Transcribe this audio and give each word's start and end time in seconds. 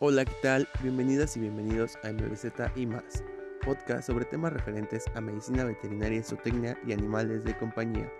Hola, 0.00 0.24
¿qué 0.24 0.34
tal? 0.42 0.68
Bienvenidas 0.82 1.36
y 1.36 1.40
bienvenidos 1.40 1.96
a 2.02 2.10
MBZ 2.10 2.46
y 2.74 2.84
más, 2.84 3.22
podcast 3.64 4.08
sobre 4.08 4.24
temas 4.24 4.52
referentes 4.52 5.04
a 5.14 5.20
medicina 5.20 5.62
veterinaria, 5.62 6.20
zootecnia 6.20 6.76
y 6.84 6.92
animales 6.92 7.44
de 7.44 7.56
compañía. 7.56 8.12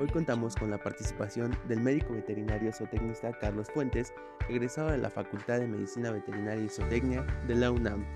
Hoy 0.00 0.08
contamos 0.08 0.56
con 0.56 0.70
la 0.70 0.78
participación 0.78 1.54
del 1.68 1.80
médico 1.80 2.14
veterinario 2.14 2.72
zootecnista 2.72 3.30
Carlos 3.38 3.68
Fuentes, 3.74 4.14
egresado 4.48 4.90
de 4.90 4.96
la 4.96 5.10
Facultad 5.10 5.60
de 5.60 5.68
Medicina 5.68 6.12
Veterinaria 6.12 6.64
y 6.64 6.70
Zootecnia 6.70 7.26
de 7.46 7.56
la 7.56 7.70
UNAM. 7.70 8.06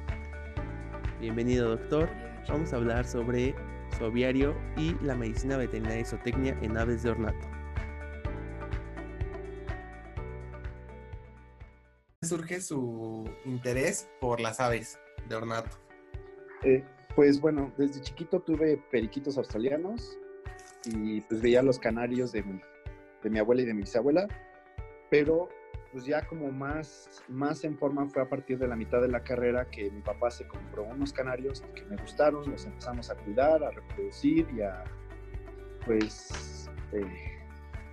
Bienvenido, 1.20 1.76
doctor. 1.76 2.08
Vamos 2.48 2.72
a 2.72 2.76
hablar 2.76 3.04
sobre 3.04 3.54
su 3.98 4.06
aviario 4.06 4.56
y 4.78 4.96
la 5.04 5.14
medicina 5.14 5.58
veterinaria 5.58 6.00
y 6.00 6.04
zootecnia 6.06 6.58
en 6.62 6.78
aves 6.78 7.02
de 7.02 7.10
ornato. 7.10 7.55
Surge 12.26 12.60
su 12.60 13.24
interés 13.44 14.08
por 14.20 14.40
las 14.40 14.60
aves 14.60 14.98
de 15.28 15.36
ornato? 15.36 15.70
Eh, 16.62 16.84
pues 17.14 17.40
bueno, 17.40 17.72
desde 17.78 18.00
chiquito 18.00 18.40
tuve 18.40 18.76
periquitos 18.90 19.38
australianos 19.38 20.18
y 20.84 21.20
pues 21.22 21.40
veía 21.40 21.62
los 21.62 21.78
canarios 21.78 22.32
de 22.32 22.42
mi, 22.42 22.60
de 23.22 23.30
mi 23.30 23.38
abuela 23.38 23.62
y 23.62 23.64
de 23.64 23.74
mi 23.74 23.80
bisabuela, 23.80 24.28
pero 25.10 25.48
pues 25.92 26.04
ya 26.04 26.26
como 26.26 26.52
más, 26.52 27.22
más 27.28 27.64
en 27.64 27.78
forma 27.78 28.06
fue 28.08 28.22
a 28.22 28.28
partir 28.28 28.58
de 28.58 28.68
la 28.68 28.76
mitad 28.76 29.00
de 29.00 29.08
la 29.08 29.22
carrera 29.22 29.70
que 29.70 29.90
mi 29.90 30.02
papá 30.02 30.30
se 30.30 30.46
compró 30.46 30.84
unos 30.84 31.12
canarios 31.12 31.62
que 31.74 31.84
me 31.84 31.96
gustaron, 31.96 32.50
los 32.50 32.66
empezamos 32.66 33.10
a 33.10 33.14
cuidar, 33.14 33.64
a 33.64 33.70
reproducir 33.70 34.46
y 34.54 34.60
a 34.60 34.84
pues 35.86 36.68
eh, 36.92 37.06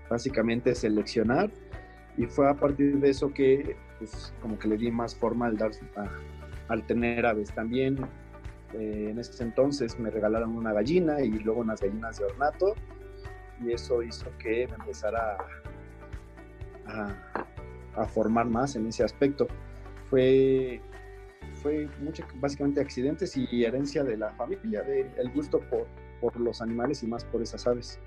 básicamente 0.09 0.75
seleccionar 0.75 1.49
y 2.17 2.25
fue 2.25 2.49
a 2.49 2.55
partir 2.55 2.99
de 2.99 3.09
eso 3.09 3.33
que 3.33 3.77
pues 3.99 4.33
como 4.41 4.57
que 4.57 4.67
le 4.67 4.77
di 4.77 4.91
más 4.91 5.15
forma 5.15 5.47
al 5.47 5.57
dar 5.57 5.71
al 6.69 6.85
tener 6.85 7.25
aves 7.25 7.53
también 7.53 7.97
eh, 8.73 9.09
en 9.11 9.19
ese 9.19 9.43
entonces 9.43 9.99
me 9.99 10.09
regalaron 10.09 10.55
una 10.55 10.73
gallina 10.73 11.21
y 11.21 11.29
luego 11.29 11.61
unas 11.61 11.81
gallinas 11.81 12.17
de 12.17 12.25
ornato 12.25 12.73
y 13.61 13.71
eso 13.71 14.01
hizo 14.01 14.25
que 14.39 14.67
me 14.67 14.75
empezara 14.75 15.37
a, 16.85 18.05
formar 18.07 18.47
más 18.47 18.75
en 18.75 18.87
ese 18.87 19.03
aspecto 19.03 19.47
fue 20.09 20.81
fue 21.61 21.87
mucho, 22.01 22.25
básicamente 22.35 22.81
accidentes 22.81 23.37
y 23.37 23.63
herencia 23.63 24.03
de 24.03 24.17
la 24.17 24.31
familia, 24.31 24.81
del 24.81 25.31
gusto 25.33 25.59
por, 25.59 25.87
por 26.19 26.37
los 26.39 26.61
animales 26.61 27.03
y 27.03 27.07
más 27.07 27.23
por 27.25 27.41
esas 27.41 27.67
aves. 27.67 27.99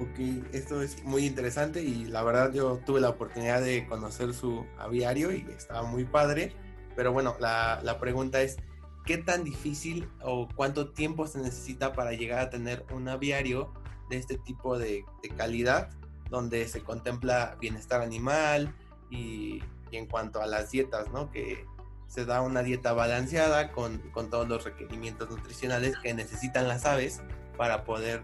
Ok, 0.00 0.20
esto 0.52 0.80
es 0.80 1.02
muy 1.02 1.26
interesante 1.26 1.82
y 1.82 2.04
la 2.04 2.22
verdad 2.22 2.52
yo 2.52 2.78
tuve 2.86 3.00
la 3.00 3.08
oportunidad 3.08 3.60
de 3.60 3.84
conocer 3.86 4.32
su 4.32 4.64
aviario 4.78 5.32
y 5.32 5.44
estaba 5.56 5.82
muy 5.82 6.04
padre. 6.04 6.52
Pero 6.94 7.12
bueno, 7.12 7.34
la, 7.40 7.80
la 7.82 7.98
pregunta 7.98 8.40
es, 8.40 8.58
¿qué 9.04 9.18
tan 9.18 9.42
difícil 9.42 10.08
o 10.22 10.48
cuánto 10.54 10.92
tiempo 10.92 11.26
se 11.26 11.40
necesita 11.40 11.94
para 11.94 12.12
llegar 12.12 12.38
a 12.38 12.50
tener 12.50 12.86
un 12.92 13.08
aviario 13.08 13.72
de 14.08 14.18
este 14.18 14.38
tipo 14.38 14.78
de, 14.78 15.04
de 15.22 15.28
calidad, 15.30 15.90
donde 16.30 16.68
se 16.68 16.80
contempla 16.82 17.56
bienestar 17.60 18.00
animal 18.00 18.74
y, 19.10 19.62
y, 19.90 19.96
en 19.96 20.06
cuanto 20.06 20.40
a 20.40 20.46
las 20.46 20.70
dietas, 20.70 21.10
¿no? 21.10 21.30
Que 21.30 21.66
se 22.06 22.24
da 22.24 22.40
una 22.40 22.62
dieta 22.62 22.92
balanceada 22.92 23.72
con, 23.72 23.98
con 24.12 24.30
todos 24.30 24.48
los 24.48 24.64
requerimientos 24.64 25.28
nutricionales 25.28 25.96
que 26.02 26.14
necesitan 26.14 26.68
las 26.68 26.86
aves 26.86 27.20
para 27.58 27.84
poder 27.84 28.22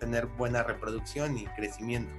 tener 0.00 0.26
buena 0.26 0.62
reproducción 0.62 1.36
y 1.36 1.44
crecimiento. 1.48 2.10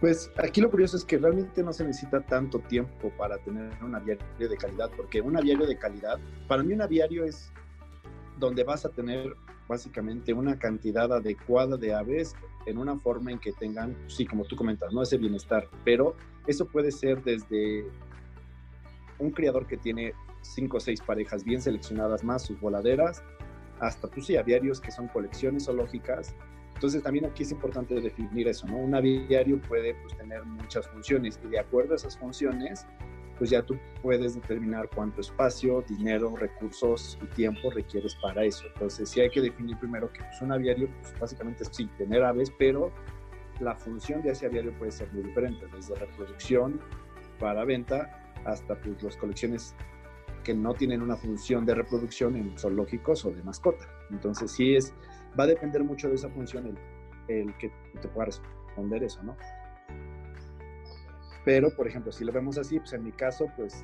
Pues 0.00 0.30
aquí 0.36 0.60
lo 0.60 0.70
curioso 0.70 0.96
es 0.96 1.04
que 1.04 1.16
realmente 1.16 1.62
no 1.62 1.72
se 1.72 1.84
necesita 1.84 2.20
tanto 2.20 2.58
tiempo 2.58 3.10
para 3.16 3.38
tener 3.38 3.70
un 3.82 3.94
aviario 3.94 4.48
de 4.48 4.56
calidad, 4.56 4.90
porque 4.96 5.20
un 5.20 5.36
aviario 5.36 5.66
de 5.66 5.78
calidad, 5.78 6.18
para 6.48 6.62
mí 6.62 6.74
un 6.74 6.82
aviario 6.82 7.24
es 7.24 7.52
donde 8.38 8.64
vas 8.64 8.84
a 8.84 8.90
tener 8.90 9.34
básicamente 9.68 10.32
una 10.32 10.58
cantidad 10.58 11.12
adecuada 11.12 11.76
de 11.76 11.94
aves 11.94 12.34
en 12.66 12.78
una 12.78 12.96
forma 12.98 13.30
en 13.30 13.38
que 13.38 13.52
tengan, 13.52 13.96
sí, 14.06 14.26
como 14.26 14.44
tú 14.44 14.56
comentas, 14.56 14.92
no 14.92 15.02
ese 15.02 15.16
bienestar, 15.16 15.68
pero 15.84 16.16
eso 16.46 16.66
puede 16.66 16.92
ser 16.92 17.22
desde 17.22 17.86
un 19.18 19.30
criador 19.30 19.66
que 19.66 19.76
tiene 19.76 20.12
cinco 20.42 20.76
o 20.76 20.80
seis 20.80 21.00
parejas 21.00 21.42
bien 21.42 21.62
seleccionadas 21.62 22.22
más 22.22 22.42
sus 22.42 22.60
voladeras, 22.60 23.22
hasta 23.80 24.08
pues 24.08 24.26
sí, 24.26 24.36
aviarios 24.36 24.80
que 24.80 24.90
son 24.90 25.08
colecciones 25.08 25.66
zoológicas. 25.66 26.34
Entonces 26.74 27.02
también 27.02 27.24
aquí 27.24 27.42
es 27.42 27.52
importante 27.52 27.98
definir 28.00 28.48
eso, 28.48 28.66
¿no? 28.66 28.76
Un 28.76 28.94
aviario 28.94 29.60
puede 29.62 29.94
pues, 29.94 30.16
tener 30.16 30.44
muchas 30.44 30.86
funciones 30.88 31.40
y 31.42 31.48
de 31.48 31.58
acuerdo 31.58 31.94
a 31.94 31.96
esas 31.96 32.18
funciones, 32.18 32.86
pues 33.38 33.50
ya 33.50 33.62
tú 33.62 33.78
puedes 34.02 34.34
determinar 34.34 34.88
cuánto 34.94 35.22
espacio, 35.22 35.82
dinero, 35.88 36.34
recursos 36.36 37.18
y 37.22 37.26
tiempo 37.34 37.70
requieres 37.70 38.14
para 38.16 38.44
eso. 38.44 38.66
Entonces 38.74 39.08
sí 39.08 39.20
hay 39.20 39.30
que 39.30 39.40
definir 39.40 39.78
primero 39.78 40.12
que 40.12 40.20
pues, 40.20 40.40
un 40.42 40.52
aviario, 40.52 40.88
pues 41.00 41.18
básicamente 41.18 41.62
es 41.62 41.70
sí, 41.72 41.88
tener 41.96 42.22
aves, 42.22 42.52
pero 42.58 42.92
la 43.60 43.74
función 43.74 44.20
de 44.22 44.32
ese 44.32 44.46
aviario 44.46 44.76
puede 44.78 44.92
ser 44.92 45.10
muy 45.12 45.22
diferente, 45.22 45.66
desde 45.74 45.94
reproducción 45.94 46.78
para 47.38 47.64
venta 47.64 48.22
hasta 48.44 48.78
pues 48.80 49.02
las 49.02 49.16
colecciones 49.16 49.74
que 50.46 50.54
no 50.54 50.74
tienen 50.74 51.02
una 51.02 51.16
función 51.16 51.66
de 51.66 51.74
reproducción 51.74 52.36
en 52.36 52.56
zoológicos 52.56 53.24
o 53.24 53.32
de 53.32 53.42
mascota. 53.42 53.84
Entonces 54.10 54.52
sí 54.52 54.76
es, 54.76 54.94
va 55.38 55.42
a 55.42 55.48
depender 55.48 55.82
mucho 55.82 56.08
de 56.08 56.14
esa 56.14 56.30
función 56.30 56.68
el, 56.68 56.78
el 57.36 57.58
que 57.58 57.72
te 58.00 58.06
pueda 58.06 58.26
responder 58.26 59.02
eso, 59.02 59.20
¿no? 59.24 59.36
Pero, 61.44 61.74
por 61.74 61.88
ejemplo, 61.88 62.12
si 62.12 62.24
lo 62.24 62.30
vemos 62.30 62.58
así, 62.58 62.78
pues 62.78 62.92
en 62.92 63.02
mi 63.02 63.10
caso, 63.10 63.46
pues 63.56 63.82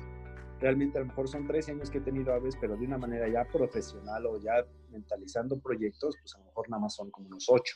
realmente 0.61 0.97
a 0.97 1.01
lo 1.01 1.07
mejor 1.07 1.27
son 1.27 1.45
tres 1.45 1.67
años 1.67 1.89
que 1.89 1.97
he 1.97 2.01
tenido 2.01 2.33
aves, 2.33 2.55
pero 2.61 2.77
de 2.77 2.85
una 2.85 2.97
manera 2.97 3.27
ya 3.27 3.43
profesional 3.43 4.25
o 4.25 4.39
ya 4.39 4.65
mentalizando 4.89 5.59
proyectos, 5.59 6.15
pues 6.21 6.33
a 6.35 6.39
lo 6.39 6.45
mejor 6.45 6.69
nada 6.69 6.83
más 6.83 6.95
son 6.95 7.11
como 7.11 7.27
unos 7.27 7.45
ocho, 7.49 7.75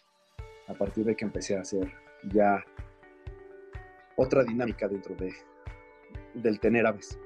a 0.69 0.73
partir 0.73 1.03
de 1.03 1.13
que 1.13 1.25
empecé 1.25 1.57
a 1.57 1.61
hacer 1.61 1.91
ya 2.31 2.63
otra 4.15 4.45
dinámica 4.45 4.87
dentro 4.87 5.13
de, 5.15 5.33
del 6.35 6.57
tener 6.61 6.87
aves. 6.87 7.19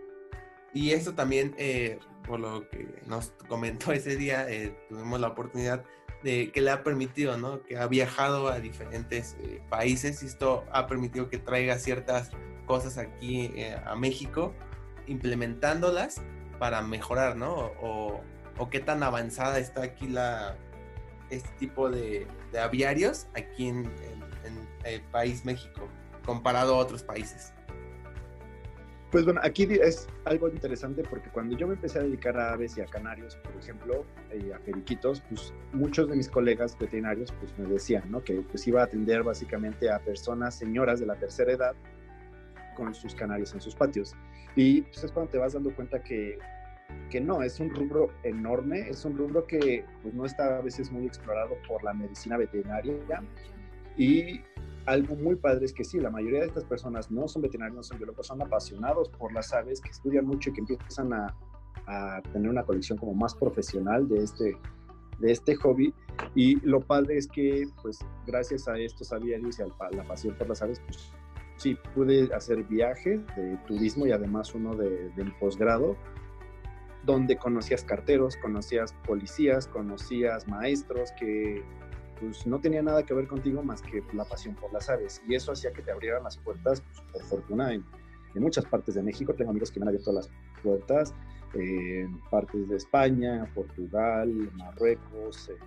Y 0.74 0.92
esto 0.92 1.14
también, 1.14 1.54
eh, 1.58 2.00
por 2.26 2.40
lo 2.40 2.70
que 2.70 3.02
nos 3.06 3.34
comentó 3.48 3.92
ese 3.92 4.16
día, 4.16 4.50
eh, 4.50 4.76
tuvimos 4.90 5.20
la 5.20 5.30
oportunidad 5.30 5.84
de 6.24 6.52
que 6.52 6.62
le 6.62 6.72
ha 6.72 6.84
permitido, 6.84 7.38
¿no? 7.38 7.64
Que 7.64 7.78
ha 7.78 7.88
viajado 7.88 8.48
a 8.48 8.60
diferentes 8.60 9.36
eh, 9.40 9.62
países 9.70 10.22
y 10.24 10.28
esto 10.28 10.66
ha 10.72 10.88
permitido 10.88 11.30
que 11.30 11.38
traiga 11.38 11.78
ciertas 11.80 12.30
cosas 12.66 12.98
aquí 12.98 13.52
eh, 13.56 13.76
a 13.86 13.96
México, 13.96 14.54
implementándolas 15.08 16.22
para 16.60 16.82
mejorar, 16.82 17.36
¿no? 17.36 17.72
O, 17.82 18.22
qué 18.70 18.80
tan 18.80 19.02
avanzada 19.02 19.58
está 19.58 19.82
aquí 19.82 20.08
la, 20.08 20.56
este 21.32 21.50
tipo 21.58 21.90
de, 21.90 22.28
aviarios 22.62 23.26
aquí 23.34 23.70
en 23.70 23.90
el 24.84 25.02
país 25.12 25.44
México, 25.46 25.88
comparado 26.24 26.76
a 26.76 26.78
otros 26.78 27.02
países. 27.02 27.54
Pues 29.12 29.26
bueno, 29.26 29.42
aquí 29.44 29.68
es 29.70 30.08
algo 30.24 30.48
interesante 30.48 31.04
porque 31.04 31.30
cuando 31.32 31.58
yo 31.58 31.68
me 31.68 31.74
empecé 31.74 32.00
a 32.00 32.04
dedicar 32.04 32.38
a 32.38 32.54
aves 32.54 32.78
y 32.78 32.82
a 32.82 32.86
canarios, 32.86 33.36
por 33.36 33.62
ejemplo, 33.62 34.06
y 34.34 34.52
a 34.52 34.60
periquitos, 34.60 35.22
pues 35.28 35.54
muchos 35.74 36.08
de 36.08 36.16
mis 36.16 36.30
colegas 36.30 36.78
veterinarios 36.80 37.30
pues 37.34 37.58
me 37.60 37.68
decían, 37.68 38.10
¿no? 38.10 38.24
Que 38.24 38.36
pues 38.36 38.66
iba 38.68 38.80
a 38.80 38.86
atender 38.86 39.24
básicamente 39.24 39.92
a 39.92 40.00
personas, 40.00 40.56
señoras 40.56 41.02
de 41.02 41.08
la 41.08 41.16
tercera 41.16 41.52
edad 41.52 41.76
con 42.78 42.94
sus 42.94 43.14
canarios 43.14 43.54
en 43.54 43.60
sus 43.60 43.76
patios. 43.76 44.16
Y 44.56 44.84
pues 44.84 45.04
es 45.04 45.12
cuando 45.12 45.30
te 45.30 45.38
vas 45.38 45.54
dando 45.54 45.76
cuenta 45.76 46.02
que, 46.02 46.40
que 47.10 47.20
no, 47.20 47.44
es 47.44 47.60
un 47.60 47.70
rubro 47.70 48.14
enorme, 48.24 48.88
es 48.88 49.04
un 49.04 49.18
rubro 49.18 49.46
que 49.46 49.84
pues 50.04 50.14
no 50.14 50.26
está 50.26 50.58
a 50.58 50.62
veces 50.62 50.90
muy 50.90 51.06
explorado 51.06 51.58
por 51.68 51.84
la 51.84 51.94
medicina 51.94 52.38
veterinaria 52.38 52.94
y 53.98 54.42
algo 54.86 55.16
muy 55.16 55.36
padre 55.36 55.66
es 55.66 55.74
que 55.74 55.84
sí, 55.84 56.00
la 56.00 56.10
mayoría 56.10 56.42
de 56.42 56.48
estas 56.48 56.64
personas 56.66 57.12
no 57.12 57.28
son 57.28 57.44
veterinarios, 57.44 57.76
no 57.76 57.84
son 57.84 57.98
biólogos, 57.98 58.28
son 58.28 58.42
apasionados 58.42 59.10
por 59.10 59.32
las 59.34 59.54
aves, 59.54 59.80
que 59.80 59.90
estudian 59.90 60.26
mucho 60.26 60.50
y 60.50 60.54
que 60.54 60.62
empiezan 60.62 61.14
a, 61.14 61.36
a 61.88 62.22
tener 62.34 62.50
una 62.50 62.64
colección 62.64 62.98
como 62.98 63.14
más 63.14 63.36
profesional 63.36 64.08
de 64.08 64.24
este, 64.24 64.58
de 65.20 65.32
este 65.32 65.56
hobby. 65.56 65.94
Y 66.36 66.56
lo 66.62 66.82
padre 66.82 67.18
es 67.18 67.28
que, 67.28 67.68
pues, 67.82 68.00
gracias 68.26 68.68
a 68.68 68.78
estos 68.78 69.12
aviarios 69.14 69.60
y 69.60 69.64
a 69.64 69.68
la 69.92 70.04
pasión 70.04 70.36
por 70.36 70.50
las 70.50 70.62
aves, 70.62 70.82
pues, 70.86 71.14
sí, 71.58 71.78
pude 71.94 72.34
hacer 72.34 72.64
viajes 72.64 73.22
de 73.36 73.58
turismo 73.68 74.08
y 74.08 74.12
además 74.12 74.54
uno 74.56 74.76
de, 74.76 75.10
del 75.16 75.32
posgrado, 75.40 75.96
donde 77.06 77.38
conocías 77.38 77.84
carteros, 77.84 78.36
conocías 78.38 78.94
policías, 79.06 79.68
conocías 79.68 80.48
maestros 80.48 81.12
que 81.20 81.64
pues 82.22 82.46
no 82.46 82.62
tenía 82.62 82.84
nada 82.84 83.04
que 83.04 83.14
ver 83.14 83.28
contigo 83.28 83.64
más 83.64 83.82
que 83.82 84.04
la 84.14 84.24
pasión 84.24 84.56
por 84.56 84.72
las 84.72 84.90
aves. 84.90 85.22
Y 85.28 85.36
eso 85.36 85.52
hacía 85.52 85.74
que 85.74 85.82
te 85.82 85.92
abrieran 85.92 86.24
las 86.24 86.38
puertas, 86.38 86.82
pues, 86.82 87.02
por 87.12 87.24
fortuna, 87.24 87.74
en, 87.74 87.84
en, 88.36 88.42
muchas 88.42 88.66
partes 88.66 88.96
de 88.96 89.04
México. 89.04 89.34
Tengo 89.34 89.50
amigos 89.50 89.72
que 89.72 89.80
me 89.80 89.86
han 89.86 89.90
abierto 89.90 90.14
las 90.14 90.30
puertas 90.64 91.14
eh, 91.56 92.02
en 92.02 92.20
partes 92.30 92.70
de 92.70 92.78
España, 92.78 93.52
Portugal, 93.56 94.52
Marruecos, 94.56 95.50
eh, 95.50 95.58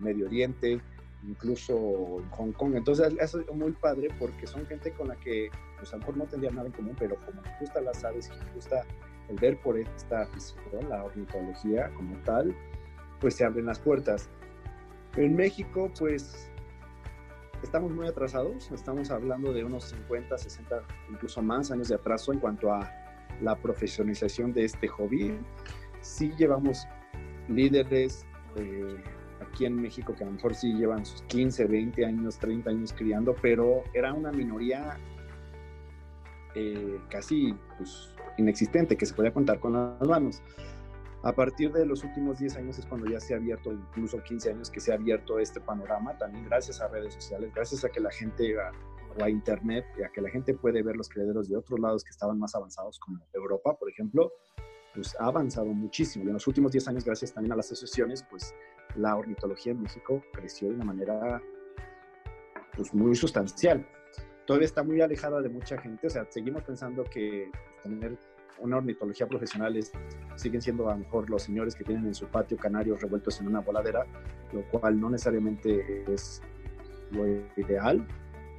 Medio 0.00 0.26
Oriente, 0.26 0.80
incluso 1.26 2.20
en 2.20 2.30
Hong 2.30 2.52
Kong. 2.52 2.76
Entonces, 2.76 3.12
eso 3.20 3.40
es 3.40 3.54
muy 3.54 3.72
padre 3.72 4.08
porque 4.18 4.46
son 4.46 4.64
gente 4.66 4.92
con 4.92 5.08
la 5.08 5.16
que 5.16 5.50
pues 5.78 5.92
a 5.92 5.96
lo 5.96 6.00
mejor 6.00 6.16
no 6.16 6.24
tendrían 6.26 6.54
nada 6.54 6.68
en 6.68 6.72
común, 6.72 6.96
pero 6.98 7.16
como 7.26 7.42
me 7.42 7.50
gusta 7.60 7.80
las 7.80 8.04
aves 8.04 8.30
y 8.30 8.54
gusta 8.54 8.86
el 9.28 9.36
ver 9.36 9.60
por 9.60 9.78
esta 9.78 10.22
afición, 10.22 10.88
la 10.88 11.04
ornitología 11.04 11.92
como 11.94 12.16
tal, 12.22 12.54
pues 13.20 13.34
se 13.34 13.44
abren 13.44 13.66
las 13.66 13.78
puertas. 13.78 14.30
En 15.16 15.34
México, 15.34 15.90
pues 15.98 16.50
estamos 17.62 17.90
muy 17.90 18.06
atrasados, 18.06 18.70
estamos 18.70 19.10
hablando 19.10 19.52
de 19.52 19.64
unos 19.64 19.84
50, 19.84 20.36
60, 20.36 20.82
incluso 21.10 21.40
más 21.42 21.70
años 21.70 21.88
de 21.88 21.94
atraso 21.94 22.34
en 22.34 22.38
cuanto 22.38 22.70
a 22.70 22.92
la 23.40 23.56
profesionalización 23.56 24.52
de 24.52 24.66
este 24.66 24.88
hobby. 24.88 25.38
Sí 26.02 26.32
llevamos 26.36 26.86
líderes 27.48 28.26
eh, 28.56 29.02
aquí 29.40 29.64
en 29.64 29.80
México 29.80 30.14
que 30.14 30.22
a 30.22 30.26
lo 30.26 30.32
mejor 30.32 30.54
sí 30.54 30.74
llevan 30.74 31.06
sus 31.06 31.22
15, 31.22 31.64
20 31.64 32.04
años, 32.04 32.38
30 32.38 32.68
años 32.68 32.92
criando, 32.92 33.34
pero 33.40 33.84
era 33.94 34.12
una 34.12 34.32
minoría 34.32 34.98
eh, 36.54 37.00
casi 37.08 37.54
pues, 37.78 38.14
inexistente 38.36 38.96
que 38.96 39.06
se 39.06 39.14
podía 39.14 39.32
contar 39.32 39.60
con 39.60 39.72
las 39.72 40.06
manos. 40.06 40.42
A 41.26 41.32
partir 41.32 41.72
de 41.72 41.84
los 41.84 42.04
últimos 42.04 42.38
10 42.38 42.56
años 42.58 42.78
es 42.78 42.86
cuando 42.86 43.10
ya 43.10 43.18
se 43.18 43.34
ha 43.34 43.38
abierto, 43.38 43.72
incluso 43.72 44.22
15 44.22 44.50
años 44.50 44.70
que 44.70 44.78
se 44.78 44.92
ha 44.92 44.94
abierto 44.94 45.40
este 45.40 45.60
panorama, 45.60 46.16
también 46.16 46.44
gracias 46.44 46.80
a 46.80 46.86
redes 46.86 47.14
sociales, 47.14 47.50
gracias 47.52 47.84
a 47.84 47.88
que 47.88 47.98
la 47.98 48.12
gente 48.12 48.54
va 48.54 48.70
a 49.20 49.28
internet 49.28 49.84
y 49.98 50.04
a 50.04 50.08
que 50.10 50.20
la 50.20 50.30
gente 50.30 50.54
puede 50.54 50.84
ver 50.84 50.94
los 50.94 51.08
criaderos 51.08 51.48
de 51.48 51.56
otros 51.56 51.80
lados 51.80 52.04
que 52.04 52.10
estaban 52.10 52.38
más 52.38 52.54
avanzados, 52.54 53.00
como 53.00 53.18
Europa, 53.32 53.76
por 53.76 53.90
ejemplo, 53.90 54.30
pues 54.94 55.16
ha 55.18 55.26
avanzado 55.26 55.66
muchísimo. 55.66 56.26
Y 56.26 56.28
en 56.28 56.34
los 56.34 56.46
últimos 56.46 56.70
10 56.70 56.86
años, 56.86 57.04
gracias 57.04 57.34
también 57.34 57.54
a 57.54 57.56
las 57.56 57.72
asociaciones, 57.72 58.24
pues 58.30 58.54
la 58.94 59.16
ornitología 59.16 59.72
en 59.72 59.82
México 59.82 60.22
creció 60.32 60.68
de 60.68 60.76
una 60.76 60.84
manera 60.84 61.42
pues, 62.76 62.94
muy 62.94 63.16
sustancial. 63.16 63.84
Todavía 64.46 64.66
está 64.66 64.84
muy 64.84 65.00
alejada 65.00 65.42
de 65.42 65.48
mucha 65.48 65.76
gente, 65.76 66.06
o 66.06 66.10
sea, 66.10 66.24
seguimos 66.30 66.62
pensando 66.62 67.02
que 67.02 67.50
pues, 67.50 67.82
tener 67.82 68.16
una 68.60 68.78
ornitología 68.78 69.26
profesional 69.26 69.76
es, 69.76 69.92
siguen 70.36 70.62
siendo 70.62 70.88
a 70.88 70.92
lo 70.92 70.98
mejor 70.98 71.28
los 71.30 71.42
señores 71.42 71.74
que 71.74 71.84
tienen 71.84 72.06
en 72.06 72.14
su 72.14 72.26
patio 72.26 72.56
canarios 72.56 73.00
revueltos 73.00 73.40
en 73.40 73.48
una 73.48 73.60
voladera, 73.60 74.06
lo 74.52 74.62
cual 74.68 75.00
no 75.00 75.10
necesariamente 75.10 76.04
es 76.12 76.42
lo 77.10 77.26
ideal 77.56 78.06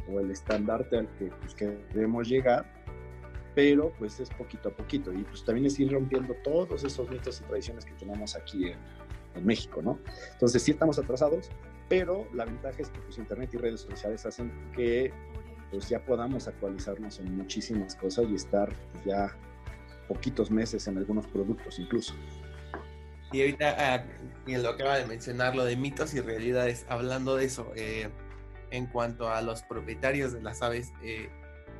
o 0.09 0.19
el 0.19 0.31
estandarte 0.31 0.97
al 0.97 1.07
que, 1.15 1.25
pues, 1.25 1.53
que 1.53 1.77
debemos 1.93 2.27
llegar, 2.27 2.65
pero 3.55 3.91
pues 3.97 4.19
es 4.19 4.29
poquito 4.29 4.69
a 4.69 4.71
poquito 4.71 5.11
y 5.11 5.23
pues 5.23 5.43
también 5.43 5.65
es 5.65 5.79
ir 5.79 5.91
rompiendo 5.91 6.35
todos 6.43 6.83
esos 6.83 7.09
mitos 7.09 7.41
y 7.41 7.43
tradiciones 7.43 7.85
que 7.85 7.93
tenemos 7.93 8.35
aquí 8.35 8.65
en, 8.65 8.77
en 9.35 9.45
México, 9.45 9.81
¿no? 9.81 9.99
Entonces 10.33 10.61
sí 10.61 10.71
estamos 10.71 10.99
atrasados, 10.99 11.49
pero 11.89 12.27
la 12.33 12.45
ventaja 12.45 12.81
es 12.81 12.89
que 12.89 12.99
pues 12.99 13.17
internet 13.17 13.49
y 13.53 13.57
redes 13.57 13.81
sociales 13.81 14.25
hacen 14.25 14.51
que 14.75 15.11
pues 15.71 15.89
ya 15.89 16.03
podamos 16.03 16.47
actualizarnos 16.47 17.19
en 17.19 17.35
muchísimas 17.35 17.95
cosas 17.95 18.25
y 18.29 18.35
estar 18.35 18.69
pues, 18.93 19.05
ya 19.05 19.35
poquitos 20.07 20.51
meses 20.51 20.87
en 20.87 20.97
algunos 20.97 21.27
productos 21.27 21.79
incluso. 21.79 22.13
Y 23.31 23.41
ahorita, 23.41 23.75
ah, 23.77 24.05
en 24.45 24.63
lo 24.63 24.69
acaba 24.69 24.97
de 24.97 25.05
mencionar, 25.05 25.55
lo 25.55 25.65
de 25.65 25.75
mitos 25.75 26.13
y 26.13 26.21
realidades, 26.21 26.85
hablando 26.87 27.35
de 27.35 27.45
eso, 27.45 27.71
eh, 27.75 28.09
en 28.71 28.87
cuanto 28.87 29.29
a 29.29 29.41
los 29.41 29.63
propietarios 29.63 30.31
de 30.31 30.41
las 30.41 30.61
aves, 30.61 30.93
eh, 31.03 31.29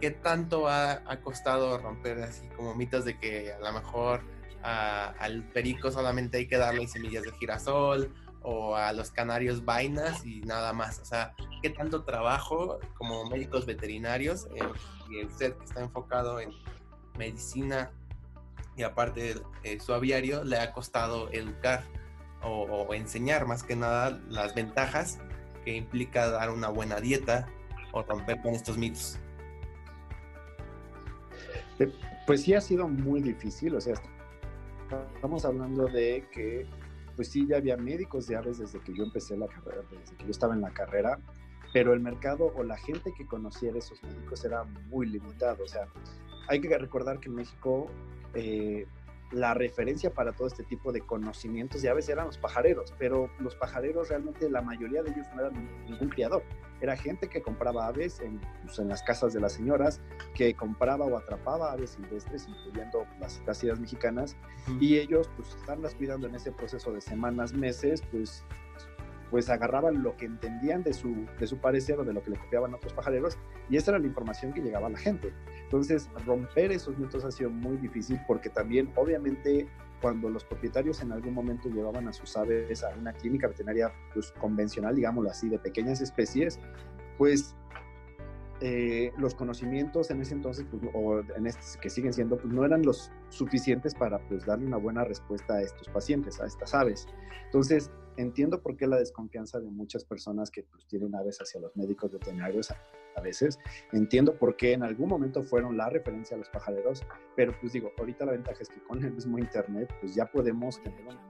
¿qué 0.01 0.11
tanto 0.11 0.67
ha, 0.67 1.01
costado 1.23 1.77
romper 1.77 2.19
así 2.19 2.47
como 2.49 2.75
mitos 2.75 3.05
de 3.05 3.17
que 3.17 3.53
a 3.53 3.59
lo 3.59 3.71
mejor 3.73 4.21
al 4.61 5.43
perico 5.53 5.91
solamente 5.91 6.37
hay 6.37 6.47
que 6.47 6.57
darle 6.57 6.87
semillas 6.87 7.23
de 7.23 7.31
girasol 7.33 8.13
o 8.41 8.75
a 8.75 8.91
los 8.91 9.11
canarios 9.11 9.63
vainas 9.63 10.25
y 10.25 10.41
nada 10.41 10.73
más? 10.73 10.99
O 10.99 11.05
sea, 11.05 11.33
¿qué 11.61 11.69
tanto 11.69 12.03
trabajo 12.03 12.79
como 12.95 13.29
médicos 13.29 13.65
veterinarios 13.65 14.47
eh, 14.55 14.59
y 15.09 15.25
usted 15.25 15.55
que 15.55 15.63
está 15.63 15.81
enfocado 15.81 16.41
en 16.41 16.51
medicina 17.17 17.91
y 18.77 18.83
aparte 18.83 19.35
eh, 19.63 19.79
su 19.79 19.93
aviario 19.93 20.43
le 20.43 20.59
ha 20.59 20.71
costado 20.71 21.29
educar 21.31 21.83
o, 22.43 22.93
enseñar 22.93 23.47
más 23.47 23.63
que 23.63 23.75
nada 23.75 24.21
las 24.29 24.53
ventajas 24.55 25.19
que 25.65 25.75
implica 25.75 26.29
dar 26.29 26.51
una 26.51 26.69
buena 26.69 27.01
dieta 27.01 27.47
o 27.91 28.03
romper 28.03 28.41
con 28.41 28.53
estos 28.53 28.77
mitos. 28.77 29.19
Eh, 31.79 31.91
pues 32.25 32.43
sí 32.43 32.53
ha 32.53 32.61
sido 32.61 32.87
muy 32.87 33.21
difícil, 33.21 33.75
o 33.75 33.81
sea, 33.81 33.95
estamos 35.15 35.43
hablando 35.43 35.87
de 35.87 36.25
que 36.31 36.67
pues 37.15 37.29
sí 37.29 37.47
ya 37.47 37.57
había 37.57 37.75
médicos 37.75 38.27
de 38.27 38.35
aves 38.35 38.59
desde 38.59 38.79
que 38.79 38.95
yo 38.95 39.03
empecé 39.03 39.35
la 39.35 39.47
carrera, 39.47 39.81
desde 39.89 40.15
que 40.15 40.25
yo 40.25 40.31
estaba 40.31 40.53
en 40.53 40.61
la 40.61 40.69
carrera, 40.69 41.19
pero 41.73 41.93
el 41.93 41.99
mercado 41.99 42.53
o 42.55 42.63
la 42.63 42.77
gente 42.77 43.11
que 43.17 43.25
conociera 43.25 43.79
esos 43.79 44.01
médicos 44.03 44.45
era 44.45 44.63
muy 44.63 45.07
limitado, 45.07 45.63
o 45.63 45.67
sea, 45.67 45.87
hay 46.47 46.61
que 46.61 46.77
recordar 46.77 47.19
que 47.19 47.29
en 47.29 47.35
México 47.35 47.87
eh, 48.33 48.85
la 49.31 49.53
referencia 49.53 50.13
para 50.13 50.31
todo 50.31 50.47
este 50.47 50.63
tipo 50.63 50.91
de 50.91 51.01
conocimientos 51.01 51.81
de 51.81 51.89
aves 51.89 52.07
eran 52.07 52.27
los 52.27 52.37
pajareros, 52.37 52.93
pero 52.97 53.29
los 53.39 53.55
pajareros 53.55 54.09
realmente 54.09 54.49
la 54.49 54.61
mayoría 54.61 55.03
de 55.03 55.11
ellos 55.11 55.27
no 55.35 55.41
eran 55.41 55.85
ningún 55.85 56.09
criador. 56.09 56.43
Era 56.79 56.95
gente 56.95 57.27
que 57.27 57.41
compraba 57.41 57.87
aves 57.87 58.21
en, 58.21 58.39
pues, 58.63 58.79
en 58.79 58.87
las 58.87 59.03
casas 59.03 59.33
de 59.33 59.41
las 59.41 59.53
señoras, 59.53 59.99
que 60.33 60.53
compraba 60.53 61.05
o 61.05 61.17
atrapaba 61.17 61.73
aves 61.73 61.91
silvestres, 61.91 62.47
incluyendo 62.47 63.05
las 63.19 63.41
casitas 63.45 63.79
mexicanas, 63.79 64.37
y 64.79 64.97
ellos, 64.97 65.29
pues, 65.35 65.49
estarlas 65.55 65.95
cuidando 65.95 66.27
en 66.27 66.35
ese 66.35 66.51
proceso 66.51 66.93
de 66.93 67.01
semanas, 67.01 67.53
meses, 67.53 68.01
pues 68.11 68.45
pues 69.29 69.49
agarraban 69.49 70.03
lo 70.03 70.15
que 70.15 70.25
entendían 70.25 70.83
de 70.83 70.93
su, 70.93 71.25
de 71.39 71.47
su 71.47 71.57
parecer 71.57 71.99
o 71.99 72.05
de 72.05 72.13
lo 72.13 72.23
que 72.23 72.31
le 72.31 72.37
copiaban 72.37 72.73
otros 72.73 72.93
pajareros 72.93 73.37
y 73.69 73.77
esa 73.77 73.91
era 73.91 73.99
la 73.99 74.07
información 74.07 74.53
que 74.53 74.61
llegaba 74.61 74.87
a 74.87 74.91
la 74.91 74.97
gente. 74.97 75.33
Entonces, 75.67 76.09
romper 76.25 76.71
esos 76.71 76.97
mitos 76.97 77.25
ha 77.25 77.31
sido 77.31 77.49
muy 77.49 77.75
difícil 77.75 78.17
porque 78.25 78.49
también, 78.49 78.89
obviamente, 78.95 79.67
cuando 80.01 80.29
los 80.29 80.45
propietarios 80.45 81.01
en 81.01 81.11
algún 81.11 81.33
momento 81.33 81.67
llevaban 81.67 82.07
a 82.07 82.13
sus 82.13 82.37
aves 82.37 82.85
a 82.85 82.95
una 82.97 83.11
clínica 83.11 83.47
veterinaria 83.47 83.91
pues, 84.13 84.31
convencional, 84.39 84.95
digámoslo 84.95 85.29
así, 85.29 85.49
de 85.49 85.59
pequeñas 85.59 85.99
especies, 85.99 86.57
pues 87.17 87.53
eh, 88.61 89.11
los 89.17 89.35
conocimientos 89.35 90.09
en 90.09 90.21
ese 90.21 90.33
entonces, 90.33 90.65
pues, 90.69 90.81
o 90.93 91.19
en 91.19 91.45
este, 91.45 91.79
que 91.79 91.89
siguen 91.89 92.13
siendo, 92.13 92.37
pues 92.37 92.51
no 92.51 92.65
eran 92.65 92.81
los 92.83 93.11
suficientes 93.29 93.93
para 93.93 94.19
pues 94.27 94.45
darle 94.45 94.65
una 94.65 94.77
buena 94.77 95.03
respuesta 95.03 95.55
a 95.55 95.61
estos 95.61 95.87
pacientes, 95.89 96.39
a 96.41 96.47
estas 96.47 96.73
aves. 96.73 97.07
Entonces, 97.45 97.91
entiendo 98.17 98.61
por 98.61 98.75
qué 98.75 98.87
la 98.87 98.97
desconfianza 98.97 99.59
de 99.59 99.69
muchas 99.69 100.03
personas 100.03 100.51
que 100.51 100.63
pues, 100.63 100.85
tienen 100.87 101.15
aves 101.15 101.37
hacia 101.39 101.61
los 101.61 101.75
médicos 101.75 102.11
veterinarios 102.11 102.71
a, 102.71 102.77
veces. 103.23 103.57
Entiendo 103.93 104.37
por 104.37 104.55
qué 104.57 104.73
en 104.73 104.83
algún 104.83 105.09
momento 105.09 105.41
fueron 105.41 105.75
la 105.75 105.89
referencia 105.89 106.35
a 106.35 106.37
los 106.37 106.49
pajareros, 106.49 107.01
pero 107.35 107.51
pues 107.59 107.73
digo, 107.73 107.91
ahorita 107.97 108.25
la 108.25 108.33
ventaja 108.33 108.61
es 108.61 108.69
que 108.69 108.79
con 108.83 109.03
el 109.03 109.11
mismo 109.11 109.39
internet, 109.39 109.91
pues 109.99 110.13
ya 110.13 110.27
podemos 110.27 110.79
tener 110.83 111.01
un 111.01 111.26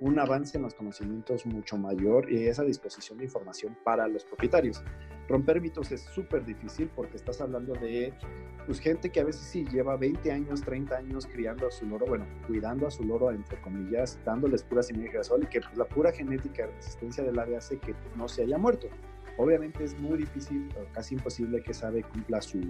un 0.00 0.18
avance 0.18 0.56
en 0.56 0.62
los 0.62 0.74
conocimientos 0.74 1.44
mucho 1.46 1.76
mayor 1.76 2.30
y 2.30 2.46
esa 2.46 2.62
disposición 2.62 3.18
de 3.18 3.24
información 3.24 3.76
para 3.84 4.06
los 4.06 4.24
propietarios. 4.24 4.82
Romper 5.28 5.60
mitos 5.60 5.92
es 5.92 6.02
súper 6.02 6.44
difícil 6.44 6.90
porque 6.94 7.16
estás 7.16 7.40
hablando 7.40 7.74
de 7.74 8.14
pues, 8.66 8.80
gente 8.80 9.10
que 9.10 9.20
a 9.20 9.24
veces 9.24 9.42
sí 9.42 9.66
lleva 9.70 9.96
20 9.96 10.30
años, 10.32 10.62
30 10.62 10.96
años 10.96 11.26
criando 11.26 11.66
a 11.66 11.70
su 11.70 11.86
loro, 11.86 12.06
bueno, 12.06 12.26
cuidando 12.46 12.86
a 12.86 12.90
su 12.90 13.04
loro, 13.04 13.30
entre 13.30 13.60
comillas, 13.60 14.18
dándoles 14.24 14.62
pura 14.62 14.82
semilla 14.82 15.18
de 15.18 15.24
sol 15.24 15.42
y 15.42 15.46
que 15.46 15.60
pues, 15.60 15.76
la 15.76 15.84
pura 15.84 16.12
genética 16.12 16.66
resistencia 16.66 17.24
del 17.24 17.38
ave 17.38 17.56
hace 17.56 17.78
que 17.78 17.94
no 18.16 18.28
se 18.28 18.42
haya 18.42 18.56
muerto. 18.56 18.88
Obviamente 19.36 19.84
es 19.84 19.98
muy 19.98 20.18
difícil 20.18 20.68
casi 20.92 21.14
imposible 21.14 21.62
que 21.62 21.72
ese 21.72 21.86
ave 21.86 22.02
cumpla 22.02 22.40
su, 22.40 22.60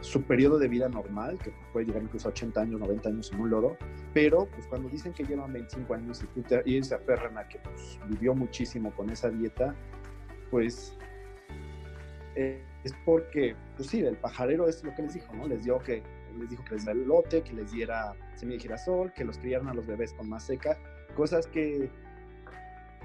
su 0.00 0.22
periodo 0.22 0.58
de 0.58 0.68
vida 0.68 0.88
normal, 0.88 1.38
que 1.38 1.52
puede 1.72 1.86
llegar 1.86 2.02
incluso 2.02 2.28
a 2.28 2.30
80 2.30 2.60
años, 2.60 2.80
90 2.80 3.08
años 3.08 3.32
en 3.32 3.40
un 3.40 3.50
loro, 3.50 3.76
pero 4.12 4.46
pues 4.46 4.66
cuando 4.66 4.88
dicen 4.88 5.12
que 5.12 5.24
llevan 5.24 5.52
25 5.52 5.94
años 5.94 6.24
y, 6.64 6.82
se 6.82 6.94
aferran 6.94 7.38
a 7.38 7.48
que 7.48 7.58
pues, 7.58 7.98
vivió 8.08 8.34
muchísimo 8.34 8.94
con 8.94 9.10
esa 9.10 9.30
dieta, 9.30 9.74
pues 10.50 10.96
eh, 12.34 12.62
es 12.84 12.92
porque, 13.04 13.56
pues 13.76 13.88
sí, 13.88 14.00
el 14.00 14.16
pajarero 14.16 14.68
es 14.68 14.84
lo 14.84 14.94
que 14.94 15.02
les 15.02 15.14
dijo, 15.14 15.34
¿no? 15.34 15.48
Les 15.48 15.64
dio 15.64 15.78
que 15.78 16.02
les 16.38 16.50
dijo 16.50 16.62
que 16.64 16.74
les 16.74 16.84
diera 16.84 17.00
el 17.00 17.08
lote, 17.08 17.42
que 17.42 17.52
les 17.54 17.72
diera 17.72 18.14
semilla 18.34 18.58
de 18.58 18.62
girasol, 18.62 19.12
que 19.12 19.24
los 19.24 19.38
criaran 19.38 19.68
a 19.68 19.74
los 19.74 19.86
bebés 19.86 20.12
con 20.12 20.28
más 20.28 20.44
seca, 20.44 20.78
cosas 21.14 21.46
que 21.46 21.90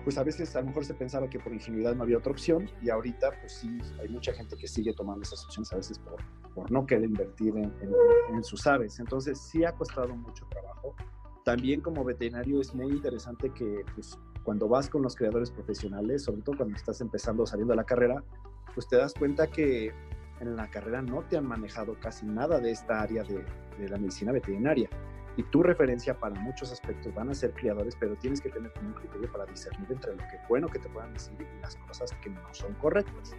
pues 0.04 0.18
a 0.18 0.24
veces 0.24 0.56
a 0.56 0.62
lo 0.62 0.68
mejor 0.68 0.86
se 0.86 0.94
pensaba 0.94 1.30
que 1.30 1.40
por 1.40 1.54
ingenuidad 1.54 1.96
no 1.96 2.04
había 2.04 2.18
otra 2.18 2.32
opción 2.32 2.70
y 2.82 2.90
ahorita 2.90 3.32
pues 3.40 3.54
sí 3.54 3.78
hay 4.00 4.10
mucha 4.10 4.34
gente 4.34 4.56
que 4.58 4.68
sigue 4.68 4.94
tomando 4.94 5.22
esas 5.22 5.44
opciones 5.46 5.72
a 5.74 5.76
veces 5.78 6.00
por, 6.00 6.18
por 6.54 6.72
no 6.72 6.86
querer 6.86 7.06
invertir 7.06 7.56
en, 7.56 7.74
en, 8.34 8.44
sus 8.44 8.66
aves. 8.68 9.00
Entonces 9.00 9.40
sí 9.40 9.64
ha 9.64 9.74
costado 9.74 10.16
mucho 10.16 10.46
trabajo. 10.48 10.96
También 11.44 11.82
como 11.82 12.04
veterinario 12.04 12.62
es 12.62 12.74
muy 12.74 12.92
interesante 12.92 13.52
que 13.52 13.84
pues, 13.94 14.18
cuando 14.44 14.68
vas 14.68 14.90
con 14.90 15.02
los 15.02 15.16
creadores 15.16 15.52
profesionales, 15.52 16.24
sobre 16.24 16.42
todo 16.42 16.58
cuando 16.58 16.76
estás 16.76 17.02
empezando 17.02 17.46
saliendo 17.46 17.74
a 17.74 17.78
la 17.78 17.84
carrera, 17.84 18.24
pues 18.74 18.88
te 18.88 18.98
das 18.98 19.14
cuenta 19.14 19.48
que 19.48 19.94
en 20.40 20.56
la 20.56 20.70
carrera 20.70 21.02
no 21.02 21.24
te 21.24 21.38
han 21.38 21.46
manejado 21.46 22.00
casi 22.00 22.26
nada 22.26 22.60
de 22.60 22.72
esta 22.72 23.02
área 23.02 23.24
de, 23.24 23.46
de 23.78 23.90
la 23.90 23.98
medicina 23.98 24.32
veterinaria 24.32 24.90
y 25.38 25.44
tu 25.44 25.64
referencia 25.64 26.18
para 26.18 26.40
muchos 26.40 26.72
aspectos 26.72 27.14
van 27.14 27.30
a 27.30 27.34
ser 27.34 27.54
criadores, 27.54 27.96
pero 28.00 28.16
tienes 28.16 28.42
que 28.42 28.50
tener 28.50 28.72
un 28.82 28.94
criterio 28.94 29.32
para 29.32 29.46
discernir 29.46 29.92
entre 29.92 30.12
lo 30.12 30.18
que 30.18 30.36
es 30.36 30.48
bueno 30.50 30.68
que 30.68 30.80
te 30.80 30.90
puedan 30.90 31.14
decir 31.14 31.34
y 31.40 31.62
las 31.62 31.76
cosas 31.78 32.12
que 32.22 32.30
no 32.30 32.42
son 32.54 32.74
correctas. 32.76 33.34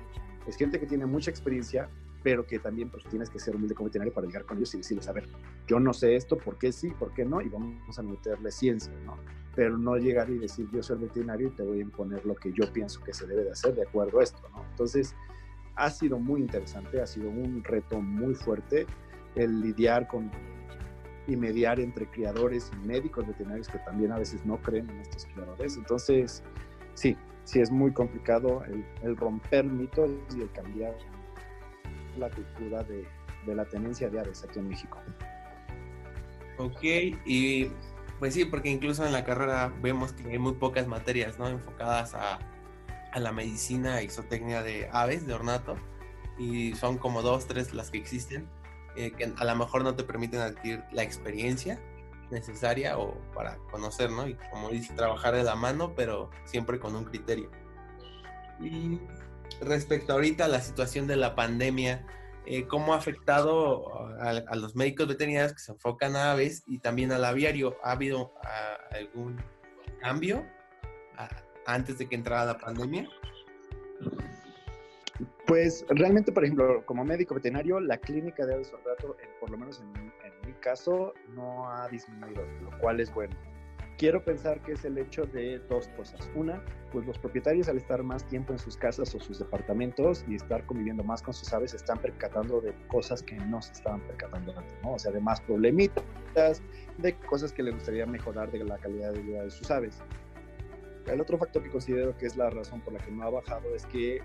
Es 0.46 0.56
gente 0.56 0.80
que 0.80 0.86
tiene 0.86 1.06
mucha 1.06 1.30
experiencia, 1.30 1.88
pero 2.22 2.46
que 2.46 2.58
también 2.58 2.88
pues, 2.88 3.04
tienes 3.04 3.28
que 3.28 3.38
ser 3.38 3.56
humilde 3.56 3.74
como 3.74 3.86
veterinario 3.86 4.12
para 4.12 4.26
llegar 4.26 4.44
con 4.44 4.56
ellos 4.56 4.74
y 4.74 4.78
decirles, 4.78 5.08
a 5.08 5.12
ver, 5.12 5.28
yo 5.66 5.78
no 5.80 5.92
sé 5.92 6.16
esto, 6.16 6.38
¿por 6.38 6.58
qué 6.58 6.72
sí, 6.72 6.90
por 6.90 7.12
qué 7.12 7.24
no? 7.24 7.40
Y 7.40 7.48
vamos 7.48 7.98
a 7.98 8.02
meterle 8.02 8.50
ciencia, 8.50 8.92
¿no? 9.04 9.18
Pero 9.54 9.76
no 9.76 9.96
llegar 9.96 10.30
y 10.30 10.38
decir, 10.38 10.68
yo 10.72 10.82
soy 10.82 10.96
el 10.96 11.02
veterinario 11.02 11.48
y 11.48 11.50
te 11.50 11.62
voy 11.62 11.78
a 11.78 11.82
imponer 11.82 12.24
lo 12.24 12.34
que 12.34 12.52
yo 12.52 12.72
pienso 12.72 13.02
que 13.02 13.12
se 13.12 13.26
debe 13.26 13.44
de 13.44 13.50
hacer 13.50 13.74
de 13.74 13.82
acuerdo 13.82 14.20
a 14.20 14.22
esto, 14.22 14.40
¿no? 14.50 14.64
Entonces, 14.70 15.14
ha 15.74 15.90
sido 15.90 16.18
muy 16.18 16.40
interesante, 16.40 17.00
ha 17.00 17.06
sido 17.06 17.28
un 17.28 17.62
reto 17.64 18.00
muy 18.00 18.34
fuerte 18.34 18.86
el 19.34 19.60
lidiar 19.60 20.06
con 20.08 20.30
y 21.26 21.36
mediar 21.36 21.78
entre 21.80 22.06
criadores 22.06 22.70
y 22.72 22.86
médicos 22.86 23.26
veterinarios 23.26 23.68
que 23.68 23.78
también 23.78 24.12
a 24.12 24.18
veces 24.18 24.44
no 24.44 24.60
creen 24.60 24.90
en 24.90 25.00
estos 25.00 25.26
criadores. 25.26 25.76
Entonces, 25.76 26.42
sí, 26.94 27.16
sí 27.44 27.60
es 27.60 27.70
muy 27.70 27.92
complicado 27.92 28.62
el, 29.02 29.16
romper 29.16 29.64
mitos 29.64 30.10
y 30.36 30.42
el 30.42 30.50
cambiar 30.52 30.96
la 32.18 32.30
cultura 32.30 32.82
de, 32.84 33.06
de, 33.46 33.54
la 33.54 33.64
tenencia 33.64 34.10
de 34.10 34.20
aves 34.20 34.44
aquí 34.44 34.58
en 34.58 34.68
México. 34.68 34.98
Ok, 36.58 36.82
y 37.24 37.70
pues 38.18 38.34
sí, 38.34 38.44
porque 38.44 38.70
incluso 38.70 39.04
en 39.06 39.12
la 39.12 39.24
carrera 39.24 39.72
vemos 39.82 40.12
que 40.12 40.28
hay 40.28 40.38
muy 40.38 40.52
pocas 40.54 40.86
materias, 40.86 41.38
¿no? 41.38 41.48
Enfocadas 41.48 42.14
a, 42.14 42.38
a 43.12 43.20
la 43.20 43.32
medicina 43.32 44.02
y 44.02 44.08
zootecnia 44.08 44.62
de 44.62 44.88
aves, 44.92 45.26
de 45.26 45.34
ornato, 45.34 45.76
y 46.38 46.74
son 46.74 46.98
como 46.98 47.22
dos, 47.22 47.46
tres 47.46 47.74
las 47.74 47.90
que 47.90 47.98
existen, 47.98 48.48
eh, 48.96 49.12
que 49.12 49.32
a 49.36 49.44
lo 49.44 49.56
mejor 49.56 49.82
no 49.82 49.94
te 49.94 50.04
permiten 50.04 50.40
adquirir 50.40 50.84
la 50.92 51.02
experiencia 51.02 51.80
necesaria 52.30 52.98
o 52.98 53.14
para 53.34 53.56
conocer, 53.70 54.10
¿no? 54.10 54.26
Y 54.26 54.34
como 54.50 54.70
dice, 54.70 54.94
trabajar 54.94 55.34
de 55.34 55.44
la 55.44 55.54
mano, 55.54 55.94
pero 55.94 56.30
siempre 56.44 56.78
con 56.78 56.96
un 56.96 57.04
criterio. 57.04 57.50
Y 58.60 59.00
respecto 59.60 60.14
ahorita 60.14 60.46
a 60.46 60.48
la 60.48 60.60
situación 60.60 61.06
de 61.06 61.16
la 61.16 61.34
pandemia, 61.34 62.06
eh, 62.46 62.66
¿cómo 62.66 62.94
ha 62.94 62.96
afectado 62.96 64.16
a, 64.20 64.30
a, 64.30 64.56
los 64.56 64.74
médicos 64.74 65.06
veterinarios 65.06 65.52
que 65.52 65.60
se 65.60 65.72
enfocan 65.72 66.16
a 66.16 66.32
aves 66.32 66.64
y 66.66 66.78
también 66.78 67.12
al 67.12 67.24
aviario? 67.24 67.76
¿Ha 67.84 67.92
habido 67.92 68.32
a, 68.42 68.96
algún 68.96 69.40
cambio 70.00 70.44
a, 71.16 71.28
antes 71.66 71.98
de 71.98 72.08
que 72.08 72.16
entrara 72.16 72.44
la 72.44 72.58
pandemia? 72.58 73.08
Pues 75.46 75.84
realmente, 75.88 76.32
por 76.32 76.44
ejemplo, 76.44 76.84
como 76.86 77.04
médico 77.04 77.34
veterinario, 77.34 77.80
la 77.80 77.98
clínica 77.98 78.46
de 78.46 78.54
aves 78.54 78.72
ornato, 78.72 79.16
por 79.40 79.50
lo 79.50 79.58
menos 79.58 79.80
en, 79.80 79.96
en 79.96 80.46
mi 80.46 80.52
caso, 80.54 81.12
no 81.34 81.68
ha 81.68 81.88
disminuido, 81.88 82.42
lo 82.62 82.78
cual 82.78 83.00
es 83.00 83.12
bueno 83.12 83.36
quiero 84.02 84.24
pensar 84.24 84.60
que 84.62 84.72
es 84.72 84.84
el 84.84 84.98
hecho 84.98 85.26
de 85.26 85.60
dos 85.68 85.86
cosas. 85.96 86.28
Una, 86.34 86.60
pues 86.90 87.06
los 87.06 87.18
propietarios 87.20 87.68
al 87.68 87.76
estar 87.76 88.02
más 88.02 88.26
tiempo 88.26 88.52
en 88.52 88.58
sus 88.58 88.76
casas 88.76 89.14
o 89.14 89.20
sus 89.20 89.38
departamentos 89.38 90.24
y 90.26 90.34
estar 90.34 90.66
conviviendo 90.66 91.04
más 91.04 91.22
con 91.22 91.32
sus 91.32 91.52
aves, 91.52 91.72
están 91.72 91.98
percatando 91.98 92.60
de 92.60 92.74
cosas 92.88 93.22
que 93.22 93.36
no 93.36 93.62
se 93.62 93.72
estaban 93.72 94.00
percatando 94.00 94.58
antes, 94.58 94.74
¿no? 94.82 94.94
O 94.94 94.98
sea, 94.98 95.12
de 95.12 95.20
más 95.20 95.40
problemitas, 95.42 96.62
de 96.98 97.16
cosas 97.16 97.52
que 97.52 97.62
le 97.62 97.70
gustaría 97.70 98.04
mejorar 98.04 98.50
de 98.50 98.64
la 98.64 98.76
calidad 98.78 99.12
de 99.12 99.20
vida 99.20 99.44
de 99.44 99.50
sus 99.50 99.70
aves. 99.70 100.00
El 101.06 101.20
otro 101.20 101.38
factor 101.38 101.62
que 101.62 101.70
considero 101.70 102.16
que 102.16 102.26
es 102.26 102.36
la 102.36 102.50
razón 102.50 102.80
por 102.80 102.94
la 102.94 102.98
que 102.98 103.12
no 103.12 103.22
ha 103.22 103.30
bajado 103.30 103.72
es 103.72 103.86
que, 103.86 104.20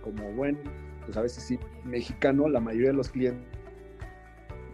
como 0.00 0.30
buen, 0.32 0.58
pues 1.04 1.16
a 1.16 1.22
veces 1.22 1.44
sí, 1.44 1.58
mexicano, 1.84 2.48
la 2.48 2.60
mayoría 2.60 2.88
de 2.88 2.96
los 2.96 3.10
clientes 3.10 3.46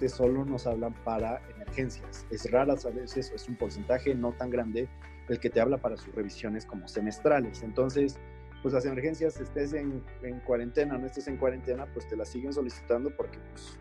solo 0.09 0.45
nos 0.45 0.67
hablan 0.67 0.95
para 1.05 1.41
emergencias. 1.55 2.27
Es 2.31 2.51
rara 2.51 2.75
a 2.75 2.91
veces, 2.91 3.33
es 3.35 3.49
un 3.49 3.57
porcentaje 3.57 4.15
no 4.15 4.33
tan 4.33 4.51
grande 4.51 4.89
el 5.29 5.41
que 5.41 5.49
te 5.49 5.61
habla 5.61 5.79
para 5.79 5.97
sus 5.97 6.15
revisiones 6.15 6.67
como 6.67 6.87
semestrales. 6.89 7.63
Entonces, 7.63 8.19
pues 8.63 8.75
las 8.75 8.85
emergencias, 8.85 9.41
estés 9.41 9.73
en, 9.73 10.03
en 10.23 10.41
cuarentena, 10.41 10.99
no 10.99 11.07
estés 11.07 11.29
en 11.29 11.37
cuarentena, 11.37 11.87
pues 11.93 12.09
te 12.09 12.17
las 12.17 12.29
siguen 12.29 12.53
solicitando 12.53 13.15
porque, 13.17 13.39
pues, 13.51 13.79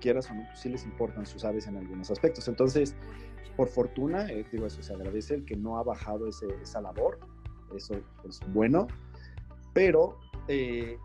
quieras 0.00 0.30
o 0.30 0.34
no, 0.34 0.44
pues 0.46 0.60
sí 0.60 0.68
les 0.68 0.84
importan 0.84 1.26
sus 1.26 1.44
aves 1.44 1.66
en 1.66 1.76
algunos 1.76 2.10
aspectos. 2.10 2.46
Entonces, 2.48 2.94
por 3.56 3.68
fortuna, 3.68 4.26
eh, 4.30 4.44
digo, 4.52 4.66
eso 4.66 4.82
se 4.82 4.92
agradece 4.92 5.34
el 5.34 5.44
que 5.44 5.56
no 5.56 5.78
ha 5.78 5.82
bajado 5.82 6.28
ese, 6.28 6.46
esa 6.62 6.80
labor, 6.80 7.18
eso 7.74 7.94
es 8.28 8.40
bueno, 8.52 8.86
pero 9.72 10.18
eh, 10.48 10.98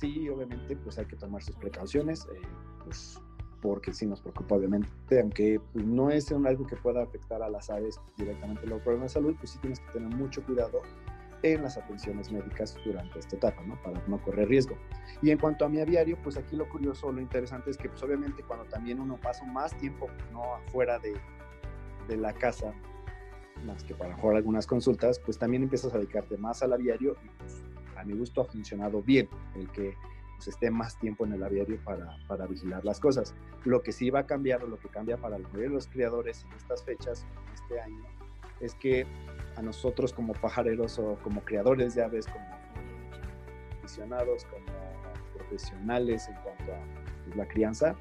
sí, 0.00 0.28
obviamente, 0.28 0.76
pues 0.76 0.98
hay 0.98 1.06
que 1.06 1.16
tomar 1.16 1.42
sus 1.42 1.56
precauciones, 1.56 2.26
eh, 2.26 2.40
pues 2.84 3.20
porque 3.60 3.92
sí 3.92 4.06
nos 4.06 4.20
preocupa 4.20 4.56
obviamente, 4.56 4.90
aunque 5.20 5.60
pues, 5.72 5.86
no 5.86 6.10
es 6.10 6.30
algo 6.32 6.66
que 6.66 6.76
pueda 6.76 7.04
afectar 7.04 7.42
a 7.42 7.48
las 7.48 7.70
aves 7.70 7.98
directamente 8.18 8.66
los 8.66 8.82
problemas 8.82 9.12
de 9.12 9.20
salud, 9.20 9.36
pues 9.38 9.52
sí 9.52 9.58
tienes 9.60 9.78
que 9.78 9.92
tener 9.92 10.14
mucho 10.16 10.42
cuidado 10.44 10.82
en 11.44 11.62
las 11.62 11.76
atenciones 11.76 12.30
médicas 12.30 12.76
durante 12.84 13.18
esta 13.18 13.36
etapa, 13.36 13.62
¿no? 13.64 13.80
Para 13.82 14.00
no 14.06 14.20
correr 14.22 14.48
riesgo. 14.48 14.76
Y 15.22 15.30
en 15.30 15.38
cuanto 15.38 15.64
a 15.64 15.68
mi 15.68 15.80
aviario, 15.80 16.18
pues 16.22 16.36
aquí 16.36 16.56
lo 16.56 16.68
curioso, 16.68 17.10
lo 17.10 17.20
interesante 17.20 17.70
es 17.70 17.76
que 17.76 17.88
pues 17.88 18.02
obviamente 18.02 18.42
cuando 18.42 18.64
también 18.66 19.00
uno 19.00 19.18
pasa 19.20 19.44
más 19.44 19.76
tiempo, 19.76 20.08
no 20.32 20.54
afuera 20.54 20.98
de, 20.98 21.14
de 22.08 22.16
la 22.16 22.32
casa, 22.32 22.72
más 23.64 23.84
que 23.84 23.94
para 23.94 24.16
jugar 24.16 24.36
algunas 24.36 24.66
consultas, 24.66 25.20
pues 25.20 25.38
también 25.38 25.62
empiezas 25.62 25.94
a 25.94 25.98
dedicarte 25.98 26.36
más 26.36 26.62
al 26.62 26.72
aviario 26.72 27.16
y 27.24 27.28
pues 27.38 27.62
a 28.02 28.04
mi 28.04 28.14
gusto 28.14 28.40
ha 28.40 28.44
funcionado 28.44 29.02
bien 29.02 29.28
el 29.54 29.70
que 29.70 29.96
pues, 30.36 30.48
esté 30.48 30.70
más 30.70 30.98
tiempo 30.98 31.24
en 31.24 31.32
el 31.32 31.42
aviario 31.42 31.78
para, 31.84 32.16
para, 32.26 32.46
vigilar 32.46 32.84
las 32.84 33.00
cosas. 33.00 33.34
Lo 33.64 33.82
que 33.82 33.92
sí 33.92 34.10
va 34.10 34.20
a 34.20 34.26
cambiar 34.26 34.64
o 34.64 34.66
lo 34.66 34.78
que 34.78 34.88
cambia 34.88 35.16
para 35.16 35.38
la 35.38 35.46
mayoría 35.48 35.68
de 35.68 35.74
los 35.74 35.86
criadores 35.86 36.44
en 36.44 36.52
estas 36.52 36.84
fechas, 36.84 37.26
este 37.54 37.80
año, 37.80 38.04
es 38.60 38.74
que 38.74 39.06
a 39.56 39.62
nosotros 39.62 40.12
como 40.12 40.32
pajareros 40.32 40.98
o 40.98 41.16
como 41.22 41.44
criadores 41.44 41.94
de 41.94 42.02
aves, 42.02 42.26
como 42.26 42.44
aficionados, 43.78 44.44
como 44.46 44.66
profesionales 45.34 46.28
en 46.28 46.34
cuanto 46.34 46.72
a 46.72 47.24
pues, 47.24 47.36
la 47.36 47.46
crianza, 47.46 47.96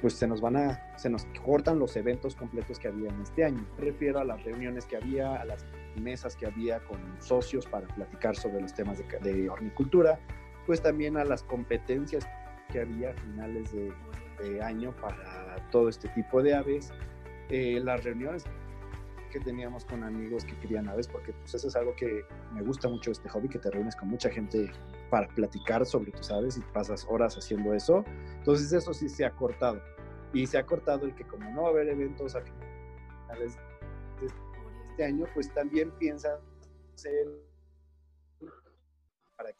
pues 0.00 0.14
se 0.14 0.26
nos 0.26 0.40
van 0.40 0.56
a, 0.56 0.98
se 0.98 1.08
nos 1.08 1.26
cortan 1.44 1.78
los 1.78 1.96
eventos 1.96 2.36
completos 2.36 2.78
que 2.78 2.88
había 2.88 3.08
en 3.08 3.20
este 3.22 3.44
año. 3.44 3.66
Me 3.78 3.86
refiero 3.86 4.18
a 4.18 4.24
las 4.24 4.42
reuniones 4.44 4.84
que 4.84 4.96
había, 4.96 5.34
a 5.34 5.44
las 5.44 5.64
mesas 5.96 6.36
que 6.36 6.46
había 6.46 6.80
con 6.80 7.00
socios 7.20 7.66
para 7.66 7.86
platicar 7.88 8.36
sobre 8.36 8.60
los 8.60 8.74
temas 8.74 8.98
de, 8.98 9.18
de 9.20 9.48
hornicultura, 9.48 10.18
pues 10.66 10.82
también 10.82 11.16
a 11.16 11.24
las 11.24 11.42
competencias 11.42 12.26
que 12.70 12.80
había 12.80 13.10
a 13.10 13.14
finales 13.14 13.72
de, 13.72 13.92
de 14.42 14.62
año 14.62 14.94
para 14.96 15.56
todo 15.70 15.88
este 15.88 16.08
tipo 16.08 16.42
de 16.42 16.54
aves, 16.54 16.92
eh, 17.48 17.80
las 17.82 18.04
reuniones 18.04 18.44
que 19.30 19.40
teníamos 19.40 19.84
con 19.84 20.04
amigos 20.04 20.44
que 20.44 20.56
querían 20.58 20.88
aves, 20.88 21.08
porque 21.08 21.32
pues 21.32 21.54
eso 21.54 21.68
es 21.68 21.76
algo 21.76 21.94
que 21.96 22.24
me 22.52 22.62
gusta 22.62 22.88
mucho 22.88 23.10
este 23.10 23.28
hobby, 23.28 23.48
que 23.48 23.58
te 23.58 23.70
reúnes 23.70 23.96
con 23.96 24.08
mucha 24.08 24.30
gente 24.30 24.70
para 25.10 25.28
platicar 25.28 25.84
sobre 25.84 26.12
tus 26.12 26.30
aves 26.30 26.56
y 26.56 26.60
pasas 26.72 27.06
horas 27.08 27.36
haciendo 27.36 27.74
eso. 27.74 28.04
Entonces 28.38 28.72
eso 28.72 28.94
sí 28.94 29.08
se 29.08 29.24
ha 29.24 29.30
cortado. 29.30 29.80
Y 30.32 30.46
se 30.46 30.58
ha 30.58 30.66
cortado 30.66 31.06
el 31.06 31.14
que 31.14 31.24
como 31.24 31.48
no 31.50 31.62
va 31.62 31.68
a 31.68 31.70
haber 31.70 31.88
eventos 31.88 32.34
a 32.34 32.42
finales 32.42 33.58
este 34.96 35.04
año, 35.04 35.26
pues 35.34 35.52
también 35.52 35.90
piensan 35.98 36.38
hacer 36.94 37.26
para 39.36 39.52
que 39.52 39.58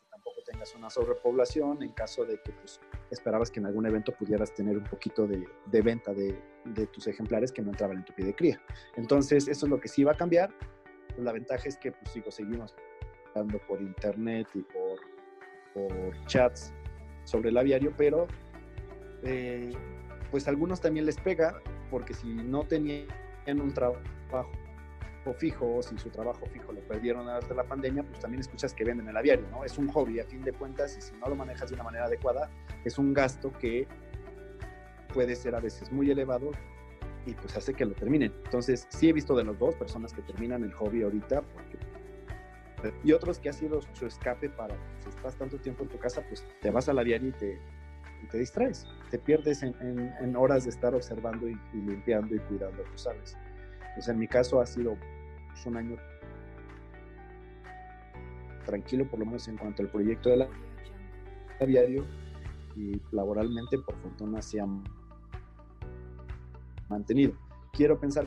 tengas 0.51 0.75
una 0.75 0.89
sobrepoblación, 0.89 1.83
en 1.83 1.93
caso 1.93 2.25
de 2.25 2.41
que 2.41 2.53
pues, 2.53 2.81
esperabas 3.11 3.51
que 3.51 3.61
en 3.61 3.67
algún 3.67 3.85
evento 3.85 4.13
pudieras 4.13 4.55
tener 4.55 4.79
un 4.79 4.85
poquito 4.85 5.27
de, 5.27 5.47
de 5.67 5.83
venta 5.83 6.15
de, 6.15 6.43
de, 6.65 6.87
tus 6.87 7.07
ejemplares 7.07 7.53
que 7.53 7.61
no 7.61 7.69
entraban 7.69 7.99
en 7.99 8.05
tu 8.07 8.15
pie 8.15 8.25
de 8.25 8.35
cría. 8.35 8.63
Entonces, 8.95 9.47
eso 9.47 9.67
es 9.67 9.71
lo 9.71 9.79
que 9.79 9.89
sí 9.89 10.05
va 10.05 10.13
a 10.13 10.17
cambiar. 10.17 10.55
La 11.19 11.33
ventaja 11.33 11.69
es 11.69 11.77
que, 11.77 11.93
pues, 11.93 12.13
sigo, 12.13 12.31
seguimos 12.31 12.75
hablando 13.35 13.59
por 13.67 13.83
internet 13.83 14.49
y 14.55 14.63
por, 14.63 14.99
por 15.75 16.25
chats 16.25 16.73
sobre 17.25 17.51
el 17.51 17.59
aviario, 17.59 17.93
pero 17.95 18.27
eh, 19.23 19.71
pues 20.31 20.47
a 20.47 20.51
algunos 20.51 20.81
también 20.81 21.05
les 21.05 21.19
pega, 21.19 21.61
porque 21.91 22.15
si 22.15 22.33
no 22.33 22.67
tenían 22.67 23.07
un 23.47 23.75
trabajo 23.75 24.01
fijo, 25.35 25.83
si 25.83 25.97
su 25.99 26.11
trabajo 26.11 26.47
fijo 26.47 26.73
lo 26.73 26.81
perdieron 26.81 27.27
de 27.27 27.55
la 27.55 27.65
pandemia, 27.65 28.03
pues 28.03 28.21
también 28.21 28.41
escuchas 28.41 28.75
que 28.75 28.85
venden 28.85 29.09
el 29.09 29.17
aviario, 29.17 29.47
¿no? 29.51 29.65
Es 29.65 29.79
un 29.79 29.89
hobby 29.89 30.21
a 30.21 30.25
fin 30.25 30.43
de 30.43 30.53
cuentas 30.53 30.97
y 30.97 31.01
si 31.01 31.15
no 31.17 31.29
lo 31.29 31.37
manejas 31.37 31.69
de 31.71 31.75
una 31.75 31.85
manera 31.85 32.07
adecuada, 32.07 32.51
es 32.85 32.99
un 32.99 33.13
gasto 33.13 33.53
que 33.53 33.87
puede 35.13 35.35
ser 35.37 35.55
a 35.55 35.61
veces 35.61 35.91
muy 35.91 36.11
elevado 36.11 36.51
y 37.25 37.33
pues 37.35 37.57
hace 37.57 37.75
que 37.75 37.85
lo 37.85 37.95
terminen. 37.95 38.33
Entonces, 38.45 38.87
sí 38.91 39.09
he 39.09 39.13
visto 39.13 39.35
de 39.35 39.45
los 39.45 39.59
dos 39.59 39.75
personas 39.75 40.13
que 40.13 40.23
terminan 40.23 40.63
el 40.63 40.73
hobby 40.73 41.03
ahorita 41.03 41.43
porque 41.43 41.79
y 43.03 43.13
otros 43.13 43.39
que 43.39 43.49
ha 43.49 43.53
sido 43.53 43.81
su 43.95 44.07
escape 44.07 44.51
para 44.51 44.77
si 45.03 45.09
estás 45.09 45.35
tanto 45.37 45.59
tiempo 45.59 45.83
en 45.85 45.89
tu 45.89 45.99
casa, 45.99 46.23
pues 46.29 46.45
te 46.61 46.71
vas 46.71 46.89
al 46.89 46.99
aviario 46.99 47.31
y 47.31 47.33
te, 47.33 47.59
y 48.23 48.27
te 48.29 48.39
distraes, 48.39 48.87
te 49.11 49.19
pierdes 49.19 49.63
en, 49.63 49.75
en, 49.81 50.13
en, 50.21 50.37
horas 50.37 50.65
de 50.65 50.71
estar 50.71 50.95
observando 50.95 51.49
y, 51.49 51.59
y 51.73 51.77
limpiando 51.77 52.35
y 52.35 52.39
cuidando 52.41 52.83
tus 52.85 53.07
aves. 53.07 53.37
Pues 53.95 54.09
en 54.09 54.19
mi 54.19 54.29
caso 54.29 54.61
ha 54.61 54.67
sido 54.67 54.97
un 55.65 55.77
año 55.77 55.97
tranquilo, 58.67 59.09
por 59.09 59.21
lo 59.21 59.27
menos 59.27 59.49
en 59.49 59.57
cuanto 59.57 59.83
al 59.83 59.89
proyecto 59.89 60.29
del 60.29 60.49
aviario 61.61 62.05
y 62.77 63.01
laboralmente, 63.13 63.79
por 63.79 63.97
fortuna, 64.03 64.43
se 64.43 64.61
ha 64.61 64.67
mantenido. 66.89 67.33
Quiero 67.73 67.99
pensar. 67.99 68.27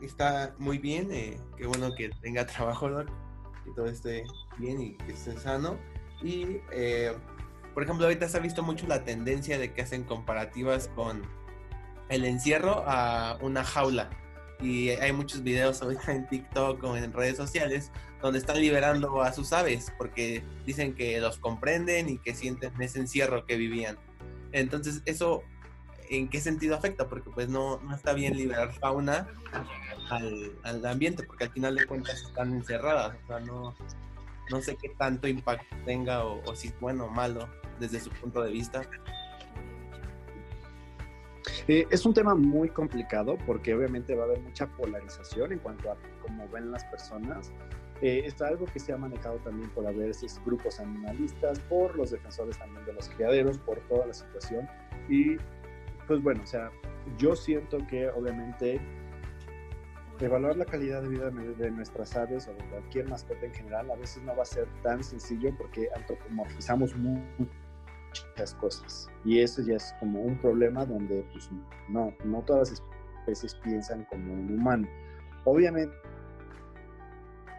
Está 0.00 0.54
muy 0.58 0.78
bien, 0.78 1.12
eh, 1.12 1.38
qué 1.56 1.66
bueno 1.66 1.94
que 1.94 2.10
tenga 2.20 2.44
trabajo, 2.46 2.88
que 3.64 3.70
todo 3.76 3.86
esté 3.86 4.24
bien 4.58 4.80
y 4.80 4.94
que 4.94 5.12
esté 5.12 5.36
sano. 5.38 5.76
Y, 6.22 6.60
eh, 6.72 7.12
por 7.74 7.84
ejemplo, 7.84 8.06
ahorita 8.06 8.28
se 8.28 8.36
ha 8.36 8.40
visto 8.40 8.62
mucho 8.62 8.86
la 8.88 9.04
tendencia 9.04 9.58
de 9.58 9.72
que 9.72 9.82
hacen 9.82 10.02
comparativas 10.04 10.88
con 10.88 11.22
el 12.12 12.24
encierro 12.24 12.84
a 12.86 13.38
una 13.40 13.64
jaula. 13.64 14.10
Y 14.60 14.90
hay 14.90 15.12
muchos 15.12 15.42
videos 15.42 15.82
ahorita 15.82 16.12
en 16.12 16.28
TikTok 16.28 16.84
o 16.84 16.96
en 16.96 17.12
redes 17.12 17.36
sociales 17.36 17.90
donde 18.20 18.38
están 18.38 18.60
liberando 18.60 19.22
a 19.22 19.32
sus 19.32 19.52
aves 19.52 19.92
porque 19.98 20.44
dicen 20.64 20.94
que 20.94 21.20
los 21.20 21.38
comprenden 21.38 22.08
y 22.08 22.18
que 22.18 22.34
sienten 22.34 22.80
ese 22.80 23.00
encierro 23.00 23.44
que 23.46 23.56
vivían. 23.56 23.98
Entonces, 24.52 25.02
eso 25.06 25.42
en 26.08 26.28
qué 26.28 26.40
sentido 26.40 26.76
afecta, 26.76 27.08
porque 27.08 27.30
pues 27.30 27.48
no, 27.48 27.80
no 27.80 27.94
está 27.96 28.12
bien 28.12 28.36
liberar 28.36 28.72
fauna 28.74 29.26
al, 30.10 30.52
al, 30.62 30.84
ambiente, 30.84 31.22
porque 31.24 31.44
al 31.44 31.50
final 31.50 31.74
de 31.74 31.86
cuentas 31.86 32.22
están 32.22 32.52
encerradas, 32.52 33.16
o 33.24 33.26
sea, 33.26 33.40
no, 33.40 33.74
no 34.50 34.60
sé 34.60 34.76
qué 34.76 34.90
tanto 34.90 35.26
impacto 35.26 35.74
tenga 35.86 36.24
o, 36.24 36.42
o 36.44 36.54
si 36.54 36.68
es 36.68 36.78
bueno 36.80 37.06
o 37.06 37.10
malo 37.10 37.48
desde 37.80 37.98
su 37.98 38.10
punto 38.10 38.42
de 38.42 38.52
vista. 38.52 38.82
Eh, 41.68 41.86
es 41.90 42.04
un 42.04 42.12
tema 42.12 42.34
muy 42.34 42.68
complicado 42.68 43.38
porque 43.46 43.74
obviamente 43.74 44.14
va 44.14 44.24
a 44.24 44.26
haber 44.26 44.40
mucha 44.40 44.66
polarización 44.66 45.52
en 45.52 45.58
cuanto 45.60 45.92
a 45.92 45.96
cómo 46.20 46.48
ven 46.48 46.70
las 46.70 46.84
personas. 46.86 47.52
Eh, 48.00 48.22
es 48.24 48.42
algo 48.42 48.66
que 48.66 48.80
se 48.80 48.92
ha 48.92 48.96
manejado 48.96 49.36
también 49.38 49.70
por 49.70 49.86
haber 49.86 50.10
esos 50.10 50.40
grupos 50.44 50.80
animalistas, 50.80 51.60
por 51.60 51.96
los 51.96 52.10
defensores 52.10 52.58
también 52.58 52.84
de 52.84 52.94
los 52.94 53.08
criaderos, 53.10 53.58
por 53.58 53.78
toda 53.88 54.06
la 54.06 54.12
situación. 54.12 54.68
Y 55.08 55.36
pues 56.08 56.20
bueno, 56.20 56.42
o 56.42 56.46
sea, 56.46 56.70
yo 57.16 57.36
siento 57.36 57.78
que 57.86 58.08
obviamente 58.08 58.80
evaluar 60.20 60.56
la 60.56 60.64
calidad 60.64 61.02
de 61.02 61.08
vida 61.08 61.30
de 61.30 61.70
nuestras 61.70 62.16
aves 62.16 62.48
o 62.48 62.54
de 62.54 62.64
cualquier 62.70 63.08
mascota 63.08 63.44
en 63.44 63.54
general 63.54 63.90
a 63.90 63.96
veces 63.96 64.22
no 64.22 64.36
va 64.36 64.42
a 64.42 64.46
ser 64.46 64.68
tan 64.82 65.02
sencillo 65.02 65.54
porque 65.56 65.88
antropomorfizamos 65.96 66.94
muchas 68.30 68.54
cosas 68.54 69.10
y 69.24 69.40
eso 69.40 69.62
ya 69.62 69.76
es 69.76 69.94
como 70.00 70.20
un 70.20 70.38
problema 70.40 70.84
donde 70.84 71.24
pues 71.32 71.50
no, 71.88 72.12
no 72.24 72.42
todas 72.42 72.70
las 72.70 72.82
especies 73.20 73.54
piensan 73.56 74.04
como 74.06 74.32
un 74.32 74.52
humano. 74.52 74.88
Obviamente 75.44 75.94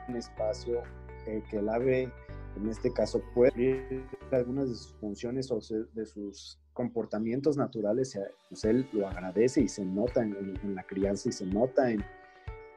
un 0.07 0.15
espacio 0.15 0.81
eh, 1.25 1.41
que 1.49 1.57
el 1.57 1.69
ave 1.69 2.11
en 2.55 2.69
este 2.69 2.91
caso 2.93 3.21
puede 3.33 4.03
algunas 4.31 4.69
de 4.69 4.75
sus 4.75 4.93
funciones 4.95 5.51
o 5.51 5.59
de 5.93 6.05
sus 6.05 6.59
comportamientos 6.73 7.57
naturales, 7.57 8.19
pues 8.49 8.63
él 8.65 8.87
lo 8.93 9.07
agradece 9.07 9.61
y 9.61 9.67
se 9.67 9.85
nota 9.85 10.21
en, 10.21 10.75
la 10.75 10.83
crianza 10.83 11.29
y 11.29 11.31
se 11.31 11.45
nota 11.45 11.89
en, 11.91 12.03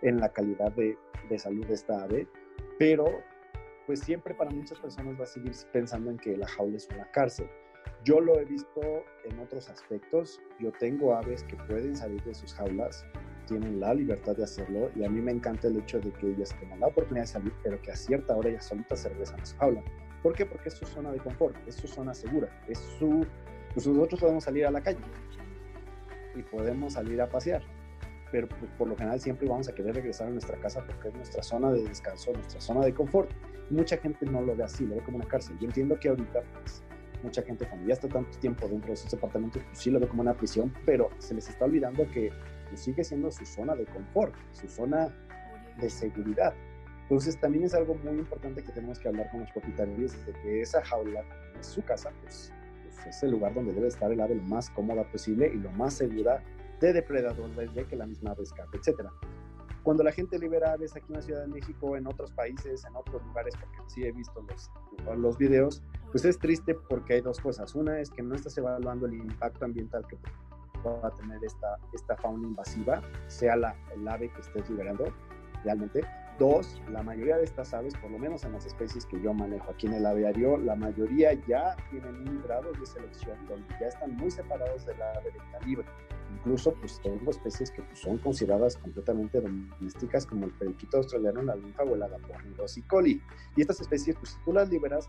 en 0.03 0.21
la 0.21 0.31
calidad 0.31 0.73
de, 0.73 0.97
de, 1.29 1.39
salud 1.39 1.67
de 1.67 1.75
esta 1.75 2.05
ave, 2.05 2.27
pero 2.79 3.07
pues 3.87 4.01
siempre 4.01 4.35
para 4.35 4.51
muchas 4.51 4.79
personas 4.79 5.19
va 5.19 5.25
a 5.25 5.27
seguir 5.27 5.53
pensando 5.73 6.11
en 6.11 6.19
que 6.19 6.37
la 6.37 6.47
jaula 6.49 6.77
es 6.77 6.89
una 6.95 7.11
cárcel. 7.11 7.49
Yo 8.07 8.21
lo 8.21 8.39
he 8.39 8.45
visto 8.45 8.81
en 9.25 9.37
otros 9.41 9.69
aspectos, 9.69 10.41
yo 10.61 10.71
tengo 10.71 11.17
aves 11.17 11.43
que 11.43 11.57
pueden 11.57 11.97
salir 11.97 12.23
de 12.23 12.37
sus 12.37 12.55
jaulas, 12.55 13.05
tienen 13.49 13.81
la 13.81 13.95
libertad 13.95 14.37
de 14.37 14.45
hacerlo 14.45 14.93
y 14.95 15.03
a 15.03 15.11
mí 15.11 15.21
me 15.21 15.33
encanta 15.33 15.67
el 15.67 15.79
hecho 15.79 15.99
de 15.99 16.13
que 16.13 16.29
ellas 16.29 16.55
tengan 16.61 16.79
la 16.79 16.87
oportunidad 16.87 17.25
de 17.25 17.33
salir, 17.33 17.53
pero 17.65 17.83
que 17.83 17.91
a 17.91 17.97
cierta 17.97 18.37
hora 18.37 18.51
ellas 18.51 18.67
solitas 18.67 19.01
se 19.01 19.09
regresan 19.09 19.41
a 19.41 19.45
su 19.45 19.57
jaula. 19.57 19.83
¿Por 20.23 20.35
qué? 20.35 20.47
Porque 20.47 20.69
es 20.69 20.77
su 20.77 20.87
zona 20.87 21.11
de 21.11 21.19
confort, 21.19 21.57
es 21.67 21.75
su 21.75 21.89
zona 21.89 22.15
segura, 22.15 22.49
es 22.69 22.79
su 22.79 23.27
pues 23.75 23.89
nosotros 23.89 24.21
podemos 24.21 24.45
salir 24.45 24.67
a 24.67 24.71
la 24.71 24.81
calle 24.81 25.01
y 26.37 26.43
podemos 26.45 26.93
salir 26.93 27.21
a 27.21 27.29
pasear, 27.29 27.65
pero 28.31 28.47
pues, 28.47 28.71
por 28.79 28.87
lo 28.87 28.97
general 28.97 29.21
siempre 29.21 29.49
vamos 29.49 29.69
a 29.69 29.75
querer 29.75 29.97
regresar 29.97 30.29
a 30.29 30.31
nuestra 30.31 30.57
casa 30.61 30.87
porque 30.87 31.09
es 31.09 31.15
nuestra 31.15 31.43
zona 31.43 31.73
de 31.73 31.83
descanso, 31.83 32.33
nuestra 32.35 32.61
zona 32.61 32.85
de 32.85 32.95
confort. 32.95 33.33
mucha 33.69 33.97
gente 33.97 34.27
no 34.27 34.43
lo 34.43 34.55
ve 34.55 34.63
así, 34.63 34.87
lo 34.87 34.95
ve 34.95 35.03
como 35.03 35.17
una 35.17 35.27
cárcel. 35.27 35.59
Yo 35.59 35.67
entiendo 35.67 35.99
que 35.99 36.09
ahorita, 36.09 36.45
pues, 36.53 36.85
mucha 37.27 37.43
gente 37.43 37.69
cuando 37.69 37.89
ya 37.89 37.95
está 37.95 38.09
tanto 38.09 38.39
tiempo 38.39 38.69
dentro 38.69 38.89
de 38.89 38.95
esos 38.95 39.11
departamentos, 39.11 39.63
pues 39.63 39.79
sí 39.79 39.91
lo 39.91 39.99
ve 39.99 40.07
como 40.09 40.23
una 40.23 40.35
prisión, 40.35 40.73
pero 40.85 41.11
se 41.19 41.35
les 41.35 41.49
está 41.49 41.65
olvidando 41.65 42.09
que 42.11 42.31
pues, 42.69 42.81
sigue 42.81 43.03
siendo 43.03 43.31
su 43.31 43.45
zona 43.45 43.75
de 43.75 43.85
confort, 43.87 44.35
su 44.53 44.69
zona 44.69 45.13
de 45.81 45.91
seguridad. 45.91 46.55
Entonces 47.03 47.39
también 47.39 47.65
es 47.65 47.75
algo 47.75 47.95
muy 47.95 48.19
importante 48.19 48.63
que 48.63 48.73
tenemos 48.73 48.99
que 48.99 49.09
hablar 49.09 49.31
con 49.31 49.41
los 49.41 49.51
propietarios 49.51 50.13
de 50.27 50.33
que 50.33 50.61
esa 50.63 50.85
jaula 50.85 51.23
es 51.61 51.67
su 51.67 51.83
casa, 51.83 52.11
pues 52.23 52.53
es 53.07 53.23
el 53.23 53.31
lugar 53.31 53.55
donde 53.55 53.73
debe 53.73 53.89
estar 53.89 54.11
el 54.11 54.21
ave 54.21 54.35
lo 54.35 54.43
más 54.43 54.71
cómoda 54.71 55.05
posible 55.11 55.51
y 55.53 55.59
lo 55.59 55.71
más 55.73 55.95
segura 55.95 56.43
de 56.81 56.93
depredadores 56.93 57.75
de 57.75 57.85
que 57.87 57.97
la 57.97 58.07
misma 58.07 58.33
ave 58.33 58.43
escape, 58.43 58.79
etc. 58.79 59.09
Cuando 59.83 60.03
la 60.03 60.11
gente 60.11 60.39
libera 60.39 60.73
aves 60.73 60.97
aquí 60.97 61.07
en 61.09 61.15
la 61.15 61.23
Ciudad 61.23 61.43
de 61.43 61.47
México, 61.47 61.97
en 61.97 62.07
otros 62.09 62.33
países, 62.33 62.85
en 62.85 62.97
otros 62.97 63.25
lugares, 63.25 63.55
porque 63.57 63.79
sí 63.87 64.03
he 64.05 64.11
visto 64.11 64.45
los, 64.49 64.71
los 65.17 65.39
videos, 65.39 65.83
pues 66.11 66.25
es 66.25 66.39
triste 66.39 66.75
porque 66.75 67.15
hay 67.15 67.21
dos 67.21 67.41
cosas. 67.41 67.75
Una 67.75 68.01
es 68.01 68.11
que 68.11 68.23
no 68.23 68.35
estás 68.35 68.57
evaluando 68.59 69.07
el 69.07 69.15
impacto 69.15 69.65
ambiental 69.65 70.07
que 70.07 70.17
va 70.85 71.09
a 71.09 71.11
tener 71.11 71.43
esta, 71.45 71.77
esta 71.93 72.17
fauna 72.17 72.47
invasiva, 72.47 73.03
sea 73.27 73.57
la, 73.57 73.75
el 73.95 74.07
ave 74.07 74.31
que 74.33 74.41
estés 74.41 74.69
liberando 74.71 75.05
realmente, 75.65 76.03
Dos, 76.39 76.83
la 76.91 77.03
mayoría 77.03 77.39
de 77.39 77.45
estas 77.45 77.73
aves, 77.73 77.95
por 77.95 78.11
lo 78.11 78.19
menos 78.19 78.45
en 78.45 78.53
las 78.53 78.67
especies 78.67 79.07
que 79.07 79.19
yo 79.23 79.33
manejo 79.33 79.71
aquí 79.71 79.87
en 79.87 79.95
el 79.95 80.05
aviario, 80.05 80.59
la 80.59 80.77
mayoría 80.77 81.33
ya 81.49 81.75
tienen 81.91 82.29
un 82.29 82.43
grado 82.43 82.73
de 82.73 82.85
selección 82.85 83.39
donde 83.49 83.67
ya 83.81 83.87
están 83.87 84.15
muy 84.17 84.31
separados 84.31 84.85
de 84.85 84.95
la 84.99 85.13
ave 85.13 85.31
de 85.31 85.67
libre. 85.67 85.87
Incluso 86.35 86.75
pues 86.75 87.01
tengo 87.03 87.31
especies 87.31 87.71
que 87.71 87.81
pues, 87.81 88.01
son 88.01 88.19
consideradas 88.19 88.77
completamente 88.77 89.41
domésticas 89.41 90.27
como 90.27 90.45
el 90.45 90.53
periquito 90.53 90.99
australiano, 90.99 91.41
la 91.41 91.57
linfa 91.57 91.85
o 91.85 91.97
y 92.77 92.83
coli. 92.83 93.23
Y 93.57 93.63
estas 93.63 93.81
especies, 93.81 94.17
pues 94.17 94.33
si 94.33 94.45
tú 94.45 94.53
las 94.53 94.69
liberas, 94.69 95.09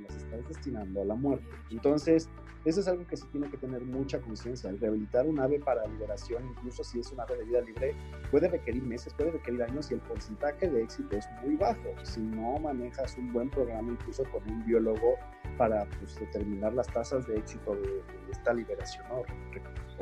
las 0.00 0.16
estás 0.16 0.46
destinando 0.48 1.02
a 1.02 1.04
la 1.04 1.14
muerte. 1.14 1.46
Entonces, 1.70 2.28
eso 2.64 2.80
es 2.80 2.88
algo 2.88 3.06
que 3.06 3.16
se 3.16 3.26
tiene 3.26 3.50
que 3.50 3.58
tener 3.58 3.82
mucha 3.82 4.20
conciencia. 4.20 4.70
El 4.70 4.80
rehabilitar 4.80 5.26
un 5.26 5.38
ave 5.38 5.60
para 5.60 5.86
liberación, 5.86 6.46
incluso 6.48 6.82
si 6.82 6.98
es 6.98 7.12
un 7.12 7.20
ave 7.20 7.36
de 7.36 7.44
vida 7.44 7.60
libre, 7.60 7.94
puede 8.30 8.48
requerir 8.48 8.82
meses, 8.82 9.12
puede 9.12 9.32
requerir 9.32 9.62
años 9.62 9.90
y 9.90 9.94
el 9.94 10.00
porcentaje 10.00 10.70
de 10.70 10.82
éxito 10.82 11.16
es 11.16 11.26
muy 11.44 11.56
bajo. 11.56 11.94
Si 12.04 12.20
no 12.20 12.58
manejas 12.58 13.18
un 13.18 13.32
buen 13.34 13.50
programa, 13.50 13.92
incluso 13.92 14.24
con 14.30 14.50
un 14.50 14.64
biólogo, 14.64 15.16
para 15.58 15.84
pues, 15.98 16.18
determinar 16.18 16.72
las 16.72 16.86
tasas 16.88 17.26
de 17.26 17.36
éxito 17.36 17.74
de, 17.74 18.02
esta 18.30 18.54
liberación 18.54 19.04
o, 19.10 19.20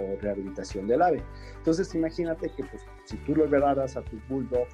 o, 0.01 0.17
rehabilitación 0.21 0.87
del 0.87 1.03
ave. 1.03 1.23
Entonces, 1.57 1.93
imagínate 1.95 2.49
que 2.51 2.65
pues, 2.65 2.87
si 3.05 3.17
tú 3.19 3.35
liberaras 3.35 3.97
a 3.97 4.03
tu 4.03 4.19
bulldog 4.29 4.69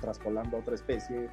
traspolando 0.00 0.56
a 0.56 0.60
otra 0.60 0.74
especie 0.74 1.28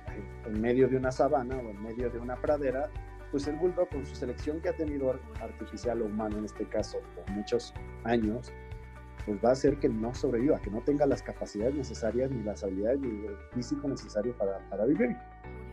en 0.46 0.62
medio 0.62 0.88
de 0.88 0.98
una 0.98 1.12
sabana 1.12 1.58
o 1.58 1.70
en 1.70 1.82
medio 1.82 2.10
de 2.10 2.20
una 2.20 2.36
pradera, 2.36 2.90
pues 3.32 3.48
el 3.48 3.56
bulldog 3.58 3.90
con 3.90 4.06
su 4.06 4.16
selección 4.16 4.62
que 4.62 4.70
ha 4.70 4.76
tenido 4.76 5.14
artificial 5.42 6.02
o 6.02 6.06
humano 6.06 6.38
en 6.38 6.46
este 6.46 6.66
caso 6.66 7.00
por 7.16 7.30
muchos 7.32 7.74
años, 8.04 8.52
pues 9.26 9.40
va 9.44 9.50
a 9.50 9.52
hacer 9.54 9.78
que 9.80 9.90
no 9.90 10.14
sobreviva, 10.14 10.60
que 10.62 10.70
no 10.70 10.82
tenga 10.82 11.06
las 11.06 11.22
capacidades 11.24 11.76
necesarias 11.76 12.30
ni 12.32 12.44
las 12.44 12.64
habilidades 12.64 13.00
ni 13.00 13.26
el 13.26 13.36
físico 13.54 13.88
necesario 13.88 14.38
para, 14.38 14.60
para 14.70 14.86
vivir. 14.86 15.16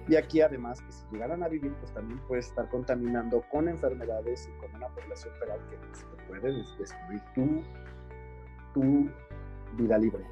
Y 0.09 0.17
aquí 0.17 0.41
además 0.41 0.81
que 0.81 0.91
si 0.91 1.05
llegaran 1.13 1.43
a 1.43 1.49
vivir, 1.49 1.73
pues 1.75 1.93
también 1.93 2.19
puede 2.27 2.41
estar 2.41 2.69
contaminando 2.71 3.43
con 3.51 3.69
enfermedades 3.69 4.49
y 4.49 4.59
con 4.61 4.75
una 4.75 4.89
población 4.89 5.33
feral 5.39 5.61
que 5.69 5.77
te 5.77 6.25
puede 6.29 6.53
destruir 6.79 7.23
tu, 7.35 7.63
tu 8.75 9.11
vida 9.77 9.99
libre. 9.99 10.25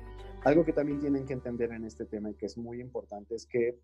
Algo 0.44 0.64
que 0.64 0.72
también 0.72 1.00
tienen 1.00 1.26
que 1.26 1.34
entender 1.34 1.70
en 1.72 1.84
este 1.84 2.06
tema 2.06 2.30
y 2.30 2.34
que 2.34 2.46
es 2.46 2.56
muy 2.56 2.80
importante 2.80 3.34
es 3.34 3.46
que 3.46 3.78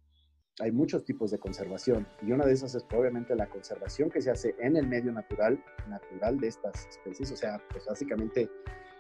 hay 0.61 0.73
muchos 0.73 1.05
tipos 1.05 1.31
de 1.31 1.38
conservación 1.38 2.07
y 2.23 2.33
una 2.33 2.47
de 2.47 2.55
esas 2.55 2.75
es 2.75 2.85
obviamente 2.97 3.37
la 3.37 3.47
conservación 3.47 4.09
que 4.09 4.23
se 4.23 4.31
hace 4.31 4.55
en 4.59 4.77
el 4.77 4.87
medio 4.87 5.12
natural, 5.12 5.62
natural 5.87 6.38
de 6.38 6.49
estas 6.49 6.87
especies, 6.87 7.31
o 7.33 7.37
sea, 7.37 7.61
pues 7.71 7.85
básicamente 7.85 8.49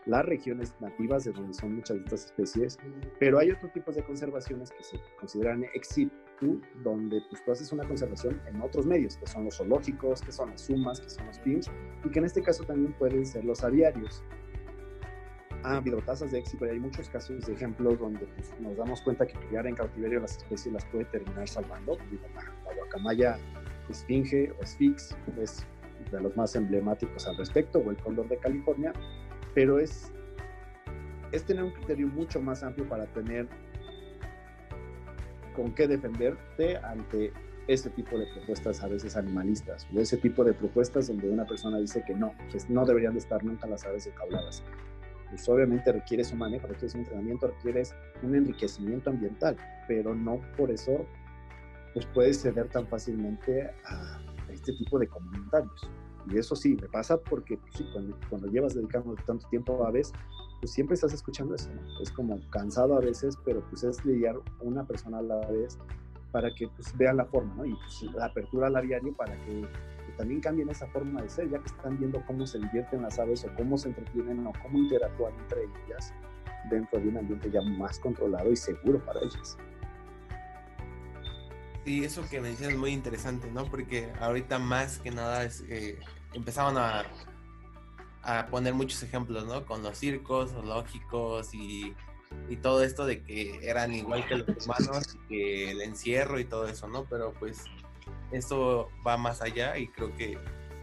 las 0.04 0.24
regiones 0.26 0.74
nativas 0.80 1.24
de 1.24 1.32
donde 1.32 1.54
son 1.54 1.76
muchas 1.76 1.96
de 1.96 2.04
estas 2.04 2.26
especies, 2.26 2.78
pero 3.18 3.38
hay 3.38 3.50
otros 3.50 3.72
tipos 3.72 3.96
de 3.96 4.04
conservaciones 4.04 4.70
que 4.70 4.84
se 4.84 4.98
consideran 5.18 5.64
ex 5.74 5.88
situ, 5.88 6.60
donde 6.84 7.20
pues 7.30 7.42
tú 7.44 7.52
haces 7.52 7.72
una 7.72 7.88
conservación 7.88 8.40
en 8.46 8.60
otros 8.60 8.86
medios, 8.86 9.16
que 9.16 9.26
son 9.26 9.44
los 9.44 9.56
zoológicos, 9.56 10.20
que 10.20 10.30
son 10.30 10.50
las 10.50 10.60
sumas, 10.60 11.00
que 11.00 11.10
son 11.10 11.26
los 11.26 11.38
PIMS, 11.40 11.70
y 12.04 12.10
que 12.10 12.18
en 12.18 12.26
este 12.26 12.42
caso 12.42 12.64
también 12.64 12.92
pueden 12.98 13.24
ser 13.24 13.44
los 13.44 13.64
aviarios 13.64 14.22
ha 15.66 15.78
habido 15.78 16.00
tasas 16.00 16.30
de 16.30 16.38
éxito 16.38 16.64
y 16.64 16.70
hay 16.70 16.78
muchos 16.78 17.08
casos 17.08 17.44
de 17.44 17.52
ejemplos 17.52 17.98
donde 17.98 18.24
pues, 18.36 18.52
nos 18.60 18.76
damos 18.76 19.00
cuenta 19.02 19.26
que 19.26 19.34
criar 19.48 19.66
en 19.66 19.74
cautiverio 19.74 20.20
las 20.20 20.36
especies 20.36 20.72
las 20.72 20.84
puede 20.86 21.06
terminar 21.06 21.48
salvando. 21.48 21.98
La, 22.64 22.72
guacamaya 22.74 23.36
esfinge 23.88 24.52
o 24.60 24.64
sphinx 24.64 25.16
es 25.42 25.66
de 26.12 26.20
los 26.20 26.36
más 26.36 26.54
emblemáticos 26.54 27.26
al 27.26 27.36
respecto, 27.36 27.80
o 27.80 27.90
el 27.90 27.96
cóndor 27.96 28.28
de 28.28 28.36
California, 28.36 28.92
pero 29.54 29.80
es, 29.80 30.12
es 31.32 31.42
tener 31.42 31.64
un 31.64 31.72
criterio 31.72 32.06
mucho 32.06 32.40
más 32.40 32.62
amplio 32.62 32.88
para 32.88 33.06
tener 33.06 33.48
con 35.56 35.74
qué 35.74 35.88
defenderte 35.88 36.76
ante 36.76 37.32
ese 37.66 37.90
tipo 37.90 38.16
de 38.16 38.26
propuestas 38.26 38.84
a 38.84 38.86
veces 38.86 39.16
animalistas 39.16 39.88
o 39.92 39.98
ese 39.98 40.16
tipo 40.16 40.44
de 40.44 40.52
propuestas 40.52 41.08
donde 41.08 41.28
una 41.28 41.44
persona 41.44 41.78
dice 41.78 42.04
que 42.06 42.14
no, 42.14 42.32
pues 42.52 42.70
no 42.70 42.84
deberían 42.84 43.14
de 43.14 43.18
estar 43.18 43.42
nunca 43.42 43.66
las 43.66 43.84
aves 43.84 44.06
enjauladas 44.06 44.62
pues 45.28 45.48
obviamente 45.48 45.92
requieres 45.92 46.32
un 46.32 46.38
manejo, 46.38 46.66
requieres 46.66 46.94
un 46.94 47.00
entrenamiento, 47.00 47.48
requieres 47.48 47.94
un 48.22 48.34
enriquecimiento 48.34 49.10
ambiental, 49.10 49.56
pero 49.88 50.14
no 50.14 50.40
por 50.56 50.70
eso 50.70 51.06
pues 51.94 52.06
puedes 52.12 52.42
ceder 52.42 52.68
tan 52.68 52.86
fácilmente 52.86 53.70
a 53.84 54.20
este 54.50 54.72
tipo 54.74 54.98
de 54.98 55.08
comentarios. 55.08 55.90
Y 56.28 56.38
eso 56.38 56.56
sí, 56.56 56.76
me 56.80 56.88
pasa 56.88 57.16
porque 57.18 57.56
pues, 57.56 57.74
sí, 57.74 57.88
cuando, 57.92 58.18
cuando, 58.28 58.48
llevas 58.48 58.74
dedicando 58.74 59.14
tanto 59.26 59.48
tiempo 59.48 59.84
a 59.84 59.90
veces, 59.90 60.12
pues 60.60 60.72
siempre 60.72 60.94
estás 60.94 61.12
escuchando 61.12 61.54
eso. 61.54 61.70
Es 62.02 62.10
como 62.10 62.38
cansado 62.50 62.96
a 62.96 63.00
veces, 63.00 63.38
pero 63.44 63.62
pues 63.70 63.84
es 63.84 64.04
lidiar 64.04 64.36
una 64.60 64.84
persona 64.84 65.18
a 65.18 65.22
la 65.22 65.46
vez 65.46 65.78
para 66.32 66.54
que 66.54 66.68
pues, 66.68 66.96
vean 66.96 67.16
la 67.16 67.24
forma, 67.26 67.54
¿no? 67.54 67.64
Y 67.64 67.74
pues, 67.74 68.14
la 68.14 68.26
apertura 68.26 68.66
al 68.66 68.76
aviario 68.76 69.14
para 69.14 69.36
que, 69.44 69.62
también 70.16 70.40
cambien 70.40 70.68
esa 70.68 70.86
forma 70.88 71.22
de 71.22 71.28
ser, 71.28 71.50
ya 71.50 71.58
que 71.58 71.66
están 71.66 71.98
viendo 71.98 72.24
cómo 72.26 72.46
se 72.46 72.58
divierten 72.58 73.02
las 73.02 73.18
aves 73.18 73.44
o 73.44 73.54
cómo 73.54 73.78
se 73.78 73.88
entretienen 73.88 74.46
o 74.46 74.52
cómo 74.62 74.78
interactúan 74.78 75.34
entre 75.40 75.64
ellas 75.64 76.12
dentro 76.70 77.00
de 77.00 77.08
un 77.08 77.18
ambiente 77.18 77.50
ya 77.50 77.62
más 77.62 77.98
controlado 77.98 78.50
y 78.50 78.56
seguro 78.56 79.04
para 79.04 79.20
ellas. 79.20 79.56
Sí, 81.84 82.04
eso 82.04 82.28
que 82.28 82.40
mencionas 82.40 82.74
es 82.74 82.80
muy 82.80 82.90
interesante, 82.90 83.48
¿no? 83.50 83.64
Porque 83.66 84.12
ahorita 84.20 84.58
más 84.58 84.98
que 84.98 85.12
nada 85.12 85.48
eh, 85.68 85.98
empezaban 86.34 86.76
a, 86.76 87.04
a 88.22 88.46
poner 88.46 88.74
muchos 88.74 89.02
ejemplos, 89.04 89.46
¿no? 89.46 89.64
Con 89.64 89.82
los 89.84 89.96
circos 89.96 90.50
zoológicos 90.50 91.54
y, 91.54 91.94
y 92.48 92.56
todo 92.56 92.82
esto 92.82 93.06
de 93.06 93.22
que 93.22 93.60
eran 93.62 93.94
igual 93.94 94.26
que 94.26 94.36
los 94.38 94.66
humanos, 94.66 95.16
que 95.28 95.70
el 95.70 95.80
encierro 95.80 96.40
y 96.40 96.44
todo 96.44 96.66
eso, 96.66 96.88
¿no? 96.88 97.04
Pero 97.04 97.32
pues 97.38 97.62
esto 98.30 98.88
va 99.06 99.16
más 99.16 99.42
allá 99.42 99.76
y 99.78 99.88
creo 99.88 100.14
que 100.16 100.38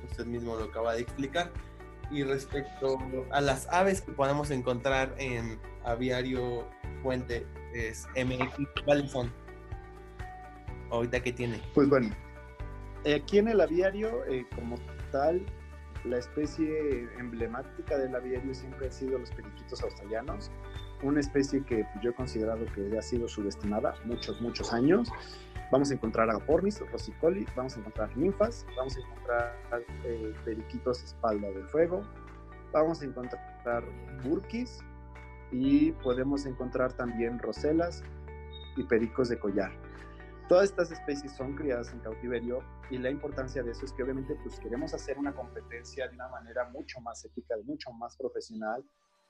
usted 0.09 0.25
mismo 0.25 0.55
lo 0.55 0.65
acaba 0.65 0.93
de 0.93 1.01
explicar. 1.01 1.51
Y 2.11 2.23
respecto 2.23 2.97
a 3.31 3.41
las 3.41 3.67
aves 3.69 4.01
que 4.01 4.11
podemos 4.11 4.51
encontrar 4.51 5.15
en 5.17 5.59
Aviario 5.83 6.67
Fuente, 7.01 7.47
es 7.73 8.07
MX, 8.15 8.67
¿cuáles 8.85 9.09
son? 9.09 9.31
ahorita 10.93 11.21
que 11.21 11.33
tiene? 11.33 11.59
Pues 11.73 11.89
bueno, 11.89 12.09
aquí 13.15 13.39
en 13.39 13.47
el 13.47 13.59
aviario, 13.61 14.25
eh, 14.25 14.45
como 14.55 14.77
tal, 15.11 15.45
la 16.05 16.17
especie 16.17 17.09
emblemática 17.17 17.97
del 17.97 18.15
aviario 18.15 18.53
siempre 18.53 18.87
ha 18.87 18.91
sido 18.91 19.17
los 19.19 19.31
periquitos 19.31 19.81
australianos, 19.81 20.51
una 21.03 21.19
especie 21.19 21.63
que 21.63 21.85
yo 22.01 22.11
he 22.11 22.13
considerado 22.13 22.65
que 22.73 22.97
ha 22.97 23.01
sido 23.01 23.27
subestimada 23.27 23.95
muchos, 24.05 24.41
muchos 24.41 24.73
años. 24.73 25.11
Vamos 25.71 25.91
a 25.91 25.95
encontrar 25.95 26.29
agapornis, 26.29 26.79
rosicoli, 26.91 27.45
vamos 27.55 27.75
a 27.75 27.79
encontrar 27.79 28.15
ninfas, 28.15 28.65
vamos 28.77 28.95
a 28.95 28.99
encontrar 28.99 29.55
eh, 30.05 30.33
periquitos 30.45 31.03
espalda 31.03 31.49
de 31.49 31.63
fuego, 31.65 32.03
vamos 32.71 33.01
a 33.01 33.05
encontrar 33.05 33.83
burkis 34.23 34.79
y 35.51 35.91
podemos 35.93 36.45
encontrar 36.45 36.93
también 36.93 37.39
roselas 37.39 38.03
y 38.77 38.83
pericos 38.83 39.29
de 39.29 39.39
collar. 39.39 39.71
Todas 40.47 40.65
estas 40.65 40.91
especies 40.91 41.31
son 41.31 41.55
criadas 41.55 41.91
en 41.93 41.99
cautiverio 41.99 42.59
y 42.89 42.97
la 42.97 43.09
importancia 43.09 43.63
de 43.63 43.71
eso 43.71 43.85
es 43.85 43.93
que 43.93 44.03
obviamente 44.03 44.35
pues 44.43 44.59
queremos 44.59 44.93
hacer 44.93 45.17
una 45.17 45.33
competencia 45.33 46.07
de 46.07 46.15
una 46.15 46.27
manera 46.27 46.69
mucho 46.69 46.99
más 47.01 47.23
ética, 47.25 47.55
mucho 47.63 47.91
más 47.93 48.15
profesional 48.17 48.83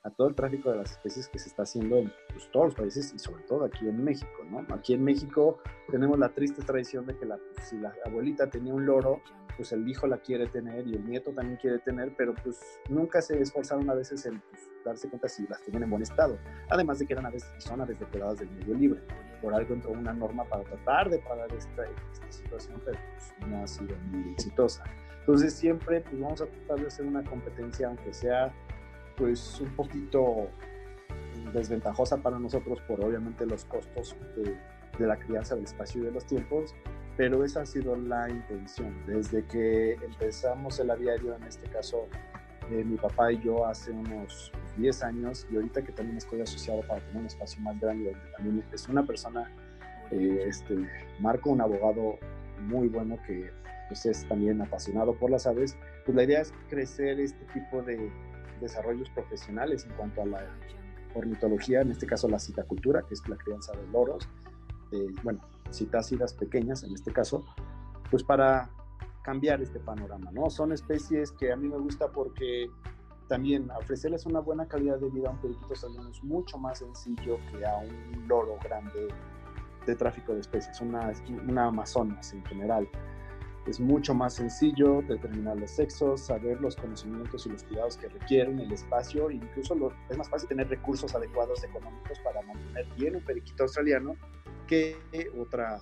a 0.04 0.10
todo 0.10 0.28
el 0.28 0.36
tráfico 0.36 0.70
de 0.70 0.78
las 0.78 0.92
especies 0.92 1.30
que 1.30 1.40
se 1.40 1.48
está 1.50 1.64
haciendo 1.64 1.98
en 1.98 2.12
pues, 2.34 2.50
todos 2.52 2.68
los 2.68 2.76
países 2.76 3.14
y 3.14 3.20
sobre 3.20 3.44
todo 3.44 3.64
aquí 3.64 3.88
en 3.88 4.04
México, 4.04 4.44
¿no? 4.50 4.66
Aquí 4.74 4.94
en 4.94 5.04
México 5.04 5.60
tenemos 5.90 6.20
la 6.20 6.30
triste 6.30 6.62
tradición 6.62 7.06
de 7.06 7.18
que 7.18 7.26
la, 7.26 7.40
si 7.62 7.78
la 7.78 7.94
abuelita 8.06 8.50
tenía 8.50 8.74
un 8.74 8.86
loro, 8.86 9.22
pues 9.56 9.72
el 9.72 9.88
hijo 9.88 10.08
la 10.08 10.18
quiere 10.18 10.48
tener 10.48 10.86
y 10.88 10.96
el 10.96 11.06
nieto 11.06 11.32
también 11.32 11.58
quiere 11.58 11.80
tener, 11.80 12.14
pero 12.18 12.34
pues 12.44 12.60
nunca 12.90 13.22
se 13.22 13.40
esforzaron 13.40 13.90
a 13.90 13.94
veces 13.94 14.26
en 14.26 14.42
pues, 14.50 14.70
darse 14.84 15.08
cuenta 15.10 15.30
si 15.30 15.48
las 15.48 15.62
tenían 15.64 15.84
en 15.84 15.90
buen 15.90 16.02
estado. 16.02 16.38
Además 16.70 17.00
de 17.00 17.06
que 17.06 17.14
eran 17.14 17.26
aves, 17.26 17.46
son 17.60 17.80
aves 17.80 17.98
depredadas 17.98 18.40
del 18.40 18.52
medio 18.52 18.76
libre. 18.76 19.02
Por 19.42 19.54
algo 19.54 19.74
entró 19.74 19.92
una 19.92 20.14
norma 20.14 20.44
para 20.46 20.64
tratar 20.64 21.10
de 21.10 21.20
parar 21.20 21.54
esta, 21.54 21.84
esta 22.12 22.32
situación, 22.32 22.82
pero 22.84 22.98
pues, 23.16 23.50
no 23.50 23.64
ha 23.64 23.68
sido 23.68 23.96
muy 24.12 24.34
exitosa. 24.34 24.84
Entonces 25.22 25.54
siempre 25.54 26.02
pues, 26.02 26.20
vamos 26.20 26.42
a 26.42 26.46
tratar 26.48 26.82
de 26.82 26.88
hacer 26.88 27.06
una 27.06 27.24
competencia, 27.24 27.88
aunque 27.88 28.14
sea 28.14 28.54
pues 29.18 29.60
un 29.62 29.76
poquito 29.76 30.50
desventajosa 31.54 32.18
para 32.18 32.40
nosotros 32.40 32.82
por 32.88 33.04
obviamente 33.04 33.46
los 33.46 33.66
costos 33.66 34.16
de, 34.36 34.58
de 34.98 35.08
la 35.08 35.18
crianza 35.18 35.56
del 35.56 35.66
espacio 35.66 36.02
y 36.02 36.06
de 36.06 36.12
los 36.12 36.26
tiempos, 36.26 36.76
pero 37.18 37.44
esa 37.44 37.62
ha 37.62 37.66
sido 37.66 37.96
la 37.96 38.30
intención. 38.30 38.96
Desde 39.06 39.46
que 39.46 39.94
empezamos 39.94 40.80
el 40.80 40.92
aviario, 40.92 41.36
en 41.36 41.44
este 41.44 41.70
caso 41.70 42.08
eh, 42.72 42.84
mi 42.84 42.96
papá 42.98 43.32
y 43.32 43.40
yo 43.42 43.66
hace 43.66 43.92
unos 43.92 44.52
10 44.78 45.04
años, 45.04 45.48
y 45.52 45.56
ahorita 45.56 45.84
que 45.84 45.92
también 45.92 46.18
estoy 46.18 46.42
asociado 46.42 46.82
para 46.82 47.02
tener 47.02 47.18
un 47.18 47.26
espacio 47.28 47.62
más 47.62 47.80
grande, 47.80 48.12
donde 48.12 48.32
también 48.32 48.64
es 48.72 48.88
una 48.88 49.06
persona, 49.06 49.52
eh, 50.12 50.46
este, 50.48 50.76
Marco, 51.20 51.52
un 51.52 51.62
abogado 51.62 52.18
muy 52.62 52.88
bueno 52.88 53.18
que 53.28 53.52
pues, 53.88 54.06
es 54.06 54.28
también 54.28 54.62
apasionado 54.62 55.14
por 55.14 55.30
las 55.30 55.46
aves, 55.46 55.78
pues 56.06 56.16
la 56.16 56.24
idea 56.24 56.42
es 56.42 56.54
crecer 56.70 57.20
este 57.20 57.46
tipo 57.54 57.82
de 57.82 58.12
desarrollos 58.60 59.10
profesionales 59.12 59.86
en 59.86 59.94
cuanto 59.94 60.22
a 60.22 60.26
la 60.26 60.48
ornitología, 61.16 61.82
en 61.82 61.92
este 61.92 62.06
caso 62.08 62.28
la 62.28 62.40
citacultura, 62.40 63.04
que 63.04 63.14
es 63.14 63.28
la 63.28 63.38
crianza 63.38 63.72
de 63.74 63.88
loros, 63.92 64.28
eh, 64.92 65.08
bueno, 65.24 65.42
citácidas 65.72 66.34
pequeñas 66.34 66.84
en 66.84 66.94
este 66.94 67.12
caso, 67.12 67.46
pues 68.10 68.24
para 68.24 68.70
cambiar 69.24 69.62
este 69.62 69.80
panorama, 69.80 70.32
¿no? 70.32 70.50
Son 70.50 70.72
especies 70.72 71.32
que 71.32 71.52
a 71.52 71.56
mí 71.56 71.68
me 71.68 71.78
gusta 71.78 72.10
porque 72.12 72.70
también 73.28 73.72
ofrecerles 73.72 74.26
una 74.26 74.40
buena 74.40 74.68
calidad 74.68 75.00
de 75.00 75.10
vida 75.10 75.30
a 75.30 75.32
un 75.32 75.38
periquito 75.40 75.76
salino 75.76 76.10
es 76.10 76.24
mucho 76.24 76.58
más 76.58 76.80
sencillo 76.80 77.40
que 77.50 77.66
a 77.66 77.78
un 77.78 78.28
loro 78.28 78.58
grande 78.64 79.08
de 79.86 79.96
tráfico 79.96 80.34
de 80.34 80.42
especies, 80.42 80.80
una, 80.82 81.12
una 81.48 81.68
amazonas 81.68 82.34
en 82.34 82.46
general. 82.46 82.88
Es 83.66 83.80
mucho 83.80 84.14
más 84.14 84.36
sencillo 84.36 85.02
determinar 85.08 85.58
los 85.58 85.72
sexos, 85.72 86.22
saber 86.22 86.60
los 86.60 86.76
conocimientos 86.76 87.46
y 87.46 87.50
los 87.50 87.64
cuidados 87.64 87.96
que 87.96 88.10
requieren, 88.10 88.60
el 88.60 88.72
espacio, 88.72 89.32
incluso 89.32 89.76
es 90.10 90.18
más 90.18 90.30
fácil 90.30 90.50
tener 90.50 90.68
recursos 90.68 91.16
adecuados 91.16 91.64
económicos 91.64 92.20
para 92.26 92.42
mantener 92.42 92.86
bien 92.98 93.16
un 93.16 93.24
periquito 93.24 93.64
australiano 93.64 94.18
que 94.68 94.98
otra, 95.40 95.80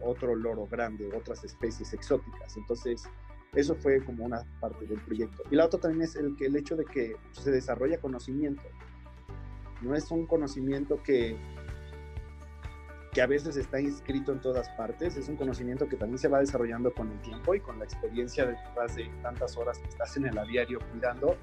otro 0.00 0.36
loro 0.36 0.68
grande, 0.68 1.08
otras 1.16 1.42
especies 1.42 1.92
exóticas. 1.92 2.56
Entonces, 2.56 3.08
eso 3.54 3.74
fue 3.74 4.04
como 4.04 4.24
una 4.24 4.44
parte 4.60 4.86
del 4.86 5.00
proyecto. 5.00 5.42
Y 5.50 5.56
la 5.56 5.66
otra 5.66 5.80
también 5.80 6.02
es 6.02 6.16
el, 6.16 6.36
que 6.36 6.46
el 6.46 6.56
hecho 6.56 6.76
de 6.76 6.84
que 6.84 7.16
se 7.32 7.50
desarrolla 7.50 7.98
conocimiento. 7.98 8.62
No 9.80 9.94
es 9.94 10.10
un 10.10 10.26
conocimiento 10.26 11.02
que, 11.02 11.36
que 13.14 13.22
a 13.22 13.26
veces 13.26 13.56
está 13.56 13.80
inscrito 13.80 14.32
en 14.32 14.40
todas 14.40 14.68
partes, 14.70 15.16
es 15.16 15.28
un 15.28 15.36
conocimiento 15.36 15.88
que 15.88 15.96
también 15.96 16.18
se 16.18 16.28
va 16.28 16.40
desarrollando 16.40 16.92
con 16.92 17.10
el 17.10 17.20
tiempo 17.20 17.54
y 17.54 17.60
con 17.60 17.78
la 17.78 17.84
experiencia 17.84 18.44
detrás 18.44 18.96
de 18.96 19.08
tantas 19.22 19.56
horas 19.56 19.78
que 19.78 19.88
estás 19.88 20.16
en 20.16 20.26
el 20.26 20.36
aviario 20.36 20.80
cuidando. 20.90 21.36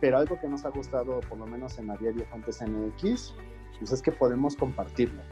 Pero 0.00 0.18
algo 0.18 0.38
que 0.38 0.46
nos 0.46 0.64
ha 0.64 0.68
gustado, 0.68 1.20
por 1.20 1.38
lo 1.38 1.46
menos 1.46 1.78
en 1.78 1.90
Aviario 1.90 2.26
Fuentes 2.26 2.60
MX, 2.60 3.34
pues 3.78 3.92
es 3.92 4.02
que 4.02 4.12
podemos 4.12 4.54
compartirlo 4.56 5.22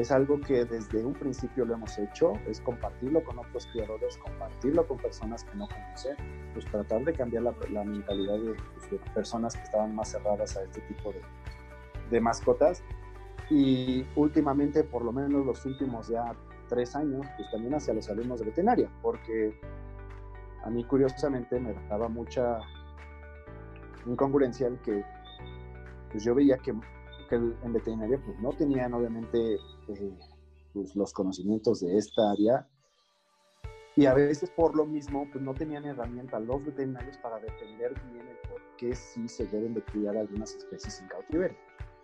es 0.00 0.12
algo 0.12 0.40
que 0.40 0.64
desde 0.64 1.04
un 1.04 1.12
principio 1.12 1.64
lo 1.64 1.74
hemos 1.74 1.98
hecho, 1.98 2.34
es 2.46 2.60
compartirlo 2.60 3.22
con 3.24 3.38
otros 3.38 3.66
criadores, 3.72 4.16
compartirlo 4.18 4.86
con 4.86 4.98
personas 4.98 5.44
que 5.44 5.56
no 5.56 5.66
conocen, 5.68 6.16
pues 6.52 6.64
tratar 6.66 7.04
de 7.04 7.12
cambiar 7.12 7.42
la, 7.42 7.84
mentalidad 7.84 8.38
pues, 8.74 8.90
de, 8.90 8.98
personas 9.12 9.56
que 9.56 9.62
estaban 9.62 9.94
más 9.94 10.10
cerradas 10.10 10.56
a 10.56 10.62
este 10.62 10.80
tipo 10.82 11.12
de, 11.12 11.20
de 12.10 12.20
mascotas. 12.20 12.84
Y 13.50 14.04
últimamente, 14.16 14.84
por 14.84 15.04
lo 15.04 15.12
menos 15.12 15.46
los 15.46 15.64
últimos 15.64 16.08
ya 16.08 16.34
tres 16.68 16.94
años, 16.94 17.26
pues 17.36 17.50
también 17.50 17.74
hacia 17.74 17.94
los 17.94 18.08
alumnos 18.10 18.40
de 18.40 18.46
veterinaria, 18.46 18.90
porque 19.00 19.58
a 20.64 20.70
mí 20.70 20.84
curiosamente 20.84 21.58
me 21.58 21.72
daba 21.88 22.08
mucha 22.08 22.60
incongruencia 24.06 24.68
el 24.68 24.78
que 24.80 25.04
pues 26.10 26.24
yo 26.24 26.34
veía 26.34 26.56
que 26.58 26.74
que 27.28 27.36
en 27.36 27.72
veterinaria 27.72 28.20
pues 28.24 28.38
no 28.40 28.50
tenían 28.50 28.94
obviamente 28.94 29.54
eh, 29.88 30.18
pues, 30.72 30.96
los 30.96 31.12
conocimientos 31.12 31.80
de 31.80 31.96
esta 31.96 32.30
área 32.32 32.66
y 33.96 34.06
a 34.06 34.14
veces 34.14 34.50
por 34.50 34.74
lo 34.74 34.86
mismo 34.86 35.28
pues 35.30 35.42
no 35.44 35.54
tenían 35.54 35.84
herramientas 35.84 36.42
los 36.42 36.64
veterinarios 36.64 37.18
para 37.18 37.38
defender 37.38 37.94
bien 38.10 38.26
el 38.26 38.36
por 38.48 38.60
qué 38.76 38.94
sí 38.94 39.28
se 39.28 39.46
deben 39.46 39.74
de 39.74 39.82
criar 39.82 40.16
algunas 40.16 40.54
especies 40.54 41.00
en 41.00 41.08
cautiverio. 41.08 41.58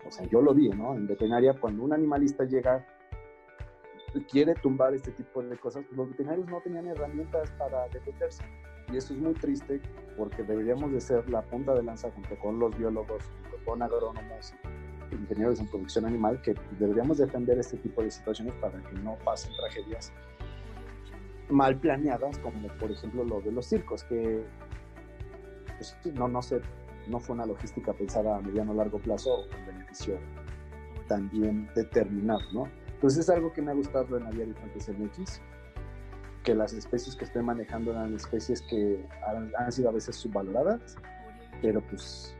O 0.07 0.11
sea, 0.11 0.27
yo 0.27 0.41
lo 0.43 0.55
vi, 0.55 0.69
¿no? 0.69 0.95
En 0.95 1.07
veterinaria 1.07 1.55
cuando 1.55 1.83
un 1.83 1.93
animalista 1.93 2.45
llega 2.45 2.87
y 4.15 4.21
quiere 4.23 4.55
tumbar 4.55 4.95
este 4.95 5.11
tipo 5.13 5.43
de 5.43 5.57
cosas, 5.57 5.85
los 5.93 6.09
veterinarios 6.11 6.49
no 6.49 6.61
tenían 6.61 6.87
herramientas 6.87 7.51
para 7.59 7.89
defenderse. 7.89 8.45
Y 8.93 8.97
eso 8.97 9.15
es 9.15 9.21
muy 9.21 9.33
triste 9.35 9.81
porque 10.17 10.43
deberíamos 10.43 10.93
de 10.93 11.01
ser 11.01 11.29
la 11.31 11.43
punta 11.43 11.75
de 11.75 11.83
lanza 11.83 12.11
junto 12.13 12.39
con 12.39 12.59
los 12.59 12.77
biólogos, 12.77 13.25
junto 13.43 13.65
con 13.65 13.83
agrónomos, 13.83 14.55
ingenieros 15.11 15.59
en 15.59 15.69
producción 15.69 16.05
animal 16.05 16.41
que 16.43 16.55
deberíamos 16.79 17.19
defender 17.19 17.59
este 17.59 17.77
tipo 17.79 18.03
de 18.03 18.11
situaciones 18.11 18.55
para 18.57 18.81
que 18.83 18.95
no 18.97 19.17
pasen 19.25 19.53
tragedias 19.57 20.13
mal 21.49 21.79
planeadas, 21.79 22.39
como 22.39 22.69
por 22.79 22.91
ejemplo 22.91 23.25
lo 23.25 23.41
de 23.41 23.53
los 23.53 23.67
circos, 23.67 24.05
que 24.05 24.45
pues, 25.77 25.97
no, 26.15 26.29
no, 26.29 26.43
sé, 26.43 26.61
no 27.09 27.21
fue 27.21 27.35
una 27.35 27.47
logística 27.47 27.93
pensada 27.93 28.37
a 28.37 28.41
mediano 28.41 28.73
o 28.73 28.75
largo 28.75 28.99
plazo 28.99 29.41
o 29.41 29.49
con 29.49 29.67
beneficio 29.67 30.19
también 31.09 31.69
determinado, 31.75 32.41
¿no? 32.53 32.69
pues 33.05 33.19
es 33.19 33.29
algo 33.29 33.53
que 33.53 33.61
me 33.61 33.71
ha 33.71 33.75
gustado 33.75 34.17
en 34.17 34.27
Aviario 34.27 34.55
Fuentes 34.55 34.89
MX, 34.89 35.39
que 36.43 36.55
las 36.55 36.73
especies 36.73 37.15
que 37.15 37.27
estoy 37.27 37.43
manejando 37.43 37.91
eran 37.91 38.15
especies 38.15 38.63
que 38.63 39.07
han, 39.59 39.71
sido 39.71 39.91
a 39.91 39.93
veces 39.93 40.17
subvaloradas, 40.17 40.97
pero 41.61 41.83
pues 41.83 42.35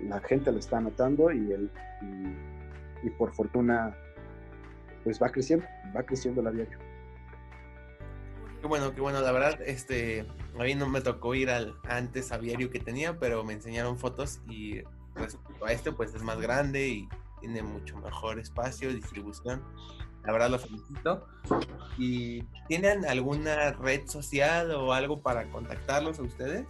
la 0.00 0.18
gente 0.20 0.50
lo 0.50 0.58
está 0.58 0.80
notando 0.80 1.30
y, 1.30 1.52
el, 1.52 1.70
y, 3.02 3.10
por 3.10 3.34
fortuna 3.34 3.94
pues 5.04 5.22
va 5.22 5.28
creciendo, 5.28 5.66
va 5.94 6.02
creciendo 6.04 6.40
el 6.40 6.46
aviario. 6.46 6.78
Qué 8.62 8.66
bueno, 8.66 8.94
qué 8.94 9.00
bueno, 9.02 9.20
la 9.20 9.32
verdad, 9.32 9.60
este, 9.60 10.24
a 10.58 10.62
mí 10.62 10.74
no 10.74 10.88
me 10.88 11.00
tocó 11.00 11.34
ir 11.34 11.50
al 11.50 11.76
antes 11.84 12.32
aviario 12.32 12.70
que 12.70 12.80
tenía, 12.80 13.18
pero 13.18 13.44
me 13.44 13.54
enseñaron 13.54 13.98
fotos 13.98 14.40
y 14.48 14.82
respecto 15.14 15.64
a 15.64 15.72
este 15.72 15.92
pues 15.92 16.14
es 16.14 16.22
más 16.22 16.40
grande 16.40 16.88
y 16.88 17.08
tiene 17.40 17.62
mucho 17.62 17.96
mejor 17.98 18.38
espacio, 18.38 18.92
distribución. 18.92 19.62
La 20.24 20.32
verdad 20.32 20.50
lo 20.50 20.58
felicito. 20.58 21.26
¿Y 21.98 22.42
tienen 22.68 23.04
alguna 23.04 23.72
red 23.72 24.06
social 24.06 24.70
o 24.70 24.92
algo 24.92 25.20
para 25.20 25.50
contactarlos 25.50 26.18
a 26.20 26.22
ustedes? 26.22 26.66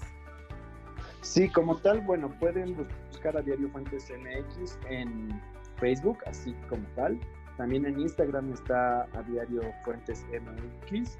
Sí, 1.20 1.48
como 1.48 1.76
tal, 1.76 2.00
bueno, 2.00 2.34
pueden 2.40 2.76
buscar 3.10 3.36
a 3.36 3.42
Diario 3.42 3.68
Fuentes 3.70 4.10
MX 4.10 4.78
en 4.88 5.40
Facebook, 5.78 6.18
así 6.26 6.54
como 6.68 6.84
tal. 6.96 7.20
También 7.56 7.84
en 7.86 8.00
Instagram 8.00 8.52
está 8.52 9.02
a 9.02 9.22
Diario 9.28 9.62
Fuentes 9.84 10.24
MX. 10.32 11.18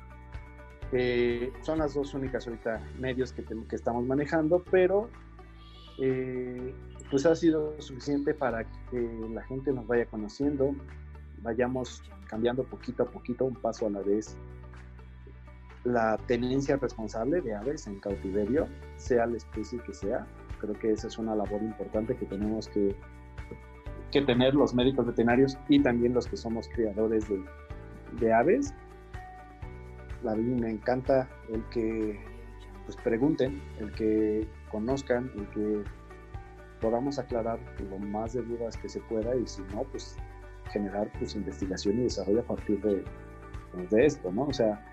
Eh, 0.93 1.53
son 1.63 1.79
las 1.79 1.95
dos 1.95 2.13
únicas 2.13 2.47
ahorita 2.47 2.81
medios 2.99 3.33
que, 3.33 3.43
que 3.45 3.77
estamos 3.77 4.05
manejando, 4.05 4.63
pero 4.71 5.09
eh, 5.99 6.75
pues 7.11 7.27
ha 7.27 7.35
sido 7.35 7.81
suficiente 7.81 8.35
para 8.35 8.65
que 8.91 9.29
la 9.33 9.43
gente 9.45 9.73
nos 9.73 9.87
vaya 9.87 10.07
conociendo, 10.07 10.75
vayamos 11.43 12.03
cambiando 12.27 12.65
poquito 12.65 13.03
a 13.03 13.07
poquito, 13.07 13.45
un 13.45 13.55
paso 13.55 13.87
a 13.87 13.91
la 13.91 14.01
vez, 14.01 14.37
la 15.85 16.17
tenencia 16.27 16.77
responsable 16.77 17.41
de 17.41 17.55
aves 17.55 17.87
en 17.87 17.99
cautiverio, 18.01 18.69
sea 18.97 19.27
la 19.27 19.37
especie 19.37 19.79
que 19.81 19.93
sea. 19.93 20.27
Creo 20.61 20.79
que 20.79 20.93
esa 20.93 21.09
es 21.09 21.19
una 21.19 21.35
labor 21.35 21.63
importante 21.63 22.17
que 22.17 22.25
tenemos 22.27 22.69
que, 22.69 22.95
que 24.11 24.23
tener 24.23 24.55
los 24.55 24.75
médicos 24.75 25.07
veterinarios 25.07 25.59
y 25.69 25.83
también 25.83 26.15
los 26.15 26.27
que 26.27 26.37
somos 26.37 26.69
criadores 26.69 27.29
de, 27.29 27.45
de 28.21 28.33
aves. 28.33 28.73
A 30.27 30.35
mí 30.35 30.61
me 30.61 30.71
encanta 30.71 31.29
el 31.49 31.65
que 31.71 32.21
pues, 32.85 32.97
pregunten, 32.97 33.63
el 33.79 33.93
que 33.93 34.47
conozcan, 34.71 35.31
el 35.37 35.49
que 35.51 35.85
podamos 36.81 37.19
aclarar 37.19 37.59
lo 37.91 37.99
más 37.99 38.33
de 38.33 38.43
dudas 38.43 38.77
que 38.77 38.89
se 38.89 39.01
pueda 39.01 39.35
y 39.37 39.47
si 39.47 39.63
no, 39.75 39.85
pues 39.85 40.17
generar 40.71 41.11
pues 41.19 41.35
investigación 41.35 42.01
y 42.01 42.05
desarrollo 42.05 42.41
a 42.41 42.45
partir 42.45 42.81
de, 42.83 43.05
pues, 43.73 43.91
de 43.91 44.07
esto, 44.07 44.33
¿no? 44.33 44.43
O 44.43 44.53
sea, 44.53 44.85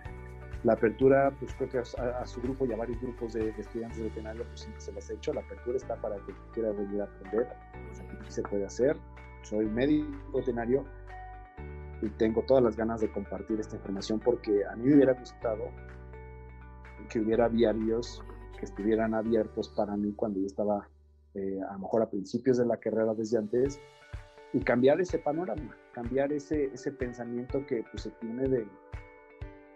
la 0.63 0.73
apertura, 0.73 1.31
pues 1.39 1.53
creo 1.53 1.69
que 1.69 1.79
a, 1.79 2.25
su 2.25 2.41
grupo 2.41 2.65
y 2.65 2.73
a 2.73 2.75
varios 2.75 3.01
grupos 3.01 3.33
de, 3.33 3.49
estudiantes 3.57 3.97
de 3.97 4.05
veterinaria, 4.05 4.43
pues 4.43 4.61
siempre 4.61 4.81
se 4.81 4.91
las 4.91 5.09
he 5.09 5.13
hecho. 5.13 5.33
La 5.33 5.41
apertura 5.41 5.77
está 5.77 5.95
para 5.95 6.17
que 6.17 6.33
quiera 6.53 6.71
venir 6.71 7.01
a 7.01 7.05
aprender. 7.05 7.47
Pues, 7.87 8.01
aquí 8.01 8.31
se 8.31 8.41
puede 8.43 8.65
hacer. 8.65 8.97
Soy 9.43 9.65
médico 9.67 10.09
veterinario 10.33 10.83
y 12.01 12.09
tengo 12.09 12.43
todas 12.43 12.63
las 12.63 12.75
ganas 12.75 13.01
de 13.01 13.12
compartir 13.12 13.59
esta 13.59 13.75
información 13.75 14.19
porque 14.19 14.65
a 14.65 14.75
mí 14.75 14.88
me 14.88 14.95
hubiera 14.95 15.13
gustado 15.13 15.65
que 17.09 17.19
hubiera 17.19 17.49
diarios 17.49 18.23
que 18.57 18.65
estuvieran 18.65 19.13
abiertos 19.13 19.69
para 19.69 19.95
mí 19.95 20.13
cuando 20.13 20.39
yo 20.39 20.45
estaba 20.45 20.88
eh, 21.35 21.59
a 21.69 21.73
lo 21.73 21.79
mejor 21.79 22.01
a 22.01 22.09
principios 22.09 22.57
de 22.57 22.65
la 22.65 22.77
carrera 22.77 23.13
desde 23.13 23.38
antes, 23.38 23.79
y 24.51 24.59
cambiar 24.62 24.99
ese 24.99 25.19
panorama, 25.19 25.77
cambiar 25.93 26.33
ese, 26.33 26.65
ese 26.73 26.91
pensamiento 26.91 27.65
que 27.67 27.83
pues, 27.91 28.03
se 28.03 28.12
tiene 28.12 28.47
de, 28.47 28.67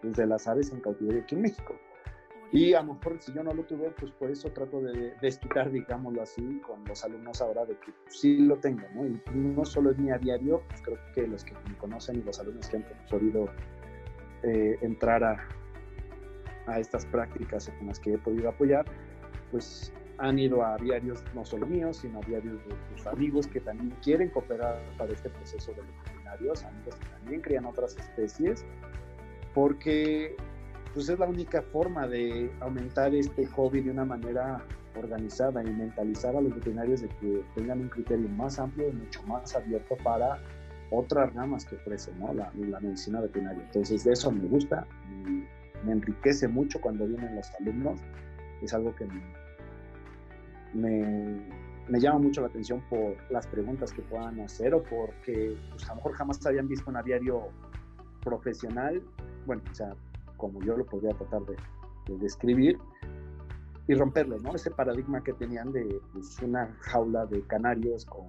desde 0.02 0.16
pues, 0.16 0.28
las 0.28 0.48
aves 0.48 0.72
en 0.72 0.80
cautiverio 0.80 1.22
aquí 1.22 1.36
en 1.36 1.42
México. 1.42 1.74
Y 2.52 2.74
a 2.74 2.82
lo 2.82 2.94
mejor 2.94 3.20
si 3.20 3.32
yo 3.32 3.42
no 3.42 3.52
lo 3.52 3.64
tuve, 3.64 3.90
pues 3.98 4.12
por 4.12 4.30
eso 4.30 4.50
trato 4.52 4.80
de 4.80 5.14
desquitar, 5.20 5.70
digámoslo 5.70 6.22
así, 6.22 6.60
con 6.60 6.84
los 6.84 7.04
alumnos 7.04 7.40
ahora 7.40 7.64
de 7.64 7.76
que 7.78 7.92
pues, 8.04 8.20
sí 8.20 8.38
lo 8.38 8.56
tengo, 8.56 8.86
¿no? 8.94 9.06
Y 9.06 9.20
no 9.34 9.64
solo 9.64 9.90
es 9.90 9.98
mi 9.98 10.10
a 10.10 10.18
diario, 10.18 10.62
pues 10.68 10.82
creo 10.82 10.98
que 11.14 11.26
los 11.26 11.44
que 11.44 11.54
me 11.68 11.76
conocen 11.78 12.16
y 12.16 12.22
los 12.22 12.38
alumnos 12.38 12.68
que 12.68 12.76
han 12.76 12.84
podido 13.10 13.48
eh, 14.44 14.78
entrar 14.82 15.24
a, 15.24 15.48
a 16.66 16.78
estas 16.78 17.06
prácticas 17.06 17.68
en 17.68 17.88
las 17.88 17.98
que 17.98 18.14
he 18.14 18.18
podido 18.18 18.48
apoyar, 18.48 18.84
pues 19.50 19.92
han 20.18 20.38
ido 20.38 20.64
a 20.64 20.76
diarios 20.76 21.24
no 21.34 21.44
solo 21.44 21.66
míos, 21.66 21.98
sino 21.98 22.20
a 22.20 22.22
diarios 22.22 22.58
de 22.66 22.96
sus 22.96 23.06
amigos 23.06 23.46
que 23.46 23.60
también 23.60 23.90
quieren 24.02 24.30
cooperar 24.30 24.80
para 24.96 25.12
este 25.12 25.28
proceso 25.28 25.72
de 25.72 25.82
veterinarios, 25.82 26.64
amigos 26.64 26.94
que 26.96 27.06
también 27.06 27.40
crían 27.40 27.64
otras 27.64 27.96
especies, 27.96 28.64
porque 29.54 30.36
pues 30.94 31.08
es 31.08 31.18
la 31.18 31.26
única 31.26 31.60
forma 31.60 32.06
de 32.06 32.50
aumentar 32.60 33.14
este 33.14 33.46
hobby 33.46 33.80
de 33.80 33.90
una 33.90 34.04
manera 34.04 34.64
organizada 34.96 35.62
y 35.64 35.70
mentalizar 35.70 36.36
a 36.36 36.40
los 36.40 36.54
veterinarios 36.54 37.02
de 37.02 37.08
que 37.08 37.44
tengan 37.56 37.80
un 37.80 37.88
criterio 37.88 38.28
más 38.28 38.60
amplio 38.60 38.88
y 38.88 38.92
mucho 38.92 39.22
más 39.24 39.54
abierto 39.56 39.96
para 40.04 40.38
otras 40.90 41.34
ramas 41.34 41.64
que 41.64 41.74
ofrecen 41.74 42.18
¿no? 42.20 42.32
la, 42.32 42.52
la, 42.56 42.78
medicina 42.78 43.20
veterinaria. 43.20 43.64
Entonces, 43.64 44.04
de 44.04 44.12
eso 44.12 44.30
me 44.30 44.46
gusta, 44.46 44.86
me, 45.24 45.48
me 45.84 45.92
enriquece 45.92 46.46
mucho 46.46 46.80
cuando 46.80 47.06
vienen 47.06 47.34
los 47.34 47.50
alumnos, 47.58 48.00
es 48.62 48.72
algo 48.72 48.94
que 48.94 49.06
me, 50.74 52.00
llama 52.00 52.18
mucho 52.18 52.40
la 52.40 52.48
atención 52.48 52.82
por 52.88 53.16
las 53.30 53.46
preguntas 53.46 53.92
que 53.92 54.02
puedan 54.02 54.40
hacer 54.40 54.74
o 54.74 54.82
porque 54.82 55.56
pues, 55.70 55.84
a 55.84 55.88
lo 55.88 55.96
mejor 55.96 56.12
jamás 56.14 56.44
habían 56.46 56.68
visto 56.68 56.90
un 56.90 56.96
aviario 56.96 57.48
profesional, 58.22 59.02
bueno, 59.46 59.62
o 59.70 59.74
sea, 59.74 59.94
como 60.44 60.60
yo 60.60 60.76
lo 60.76 60.84
podría 60.84 61.14
tratar 61.14 61.40
de, 61.46 61.56
describir, 62.18 62.78
y 63.88 63.94
romperlo, 63.94 64.38
¿no? 64.40 64.54
Ese 64.54 64.70
paradigma 64.70 65.24
que 65.24 65.32
tenían 65.32 65.72
de 65.72 66.02
pues, 66.12 66.38
una 66.42 66.76
jaula 66.80 67.24
de 67.24 67.40
canarios 67.46 68.04
con 68.04 68.26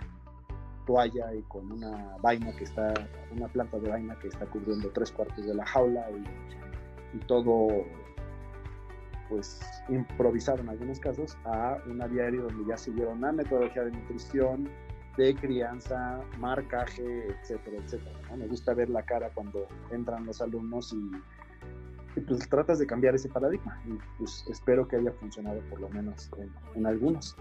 toalla 0.85 1.33
y 1.35 1.41
con 1.43 1.69
una 1.69 2.15
vaina 2.21 2.55
que 2.55 2.63
está, 2.63 2.93
una 3.35 3.49
planta 3.49 3.77
de 3.79 3.89
vaina 3.89 4.17
que 4.19 4.29
está 4.29 4.45
cubriendo 4.45 4.89
tres 4.91 5.11
cuartos 5.11 5.45
de 5.45 5.53
la 5.53 5.65
jaula 5.65 6.09
y, 6.11 7.17
y 7.17 7.19
todo 7.27 7.67
pues 9.27 9.59
improvisar 9.89 10.61
en 10.61 10.69
algunos 10.69 10.99
casos 10.99 11.37
a 11.43 11.79
un 11.85 12.01
aviario 12.01 12.43
donde 12.43 12.65
ya 12.65 12.77
siguieron 12.77 13.17
una 13.17 13.33
metodología 13.33 13.83
de 13.83 13.91
nutrición, 13.91 14.69
de 15.17 15.35
crianza, 15.35 16.21
marcaje, 16.39 17.27
etcétera, 17.27 17.77
etcétera. 17.83 18.35
Me 18.37 18.47
gusta 18.47 18.73
ver 18.73 18.89
la 18.89 19.03
cara 19.03 19.31
cuando 19.33 19.67
entran 19.91 20.25
los 20.25 20.41
alumnos 20.41 20.93
y, 20.93 21.11
pues 22.21 22.47
tratas 22.49 22.79
de 22.79 22.87
cambiar 22.87 23.15
ese 23.15 23.29
paradigma 23.29 23.81
y 23.85 23.97
pues 24.17 24.45
espero 24.49 24.87
que 24.87 24.97
haya 24.97 25.11
funcionado 25.13 25.59
por 25.69 25.79
lo 25.79 25.89
menos 25.89 26.29
en, 26.75 26.85
algunos. 26.85 27.35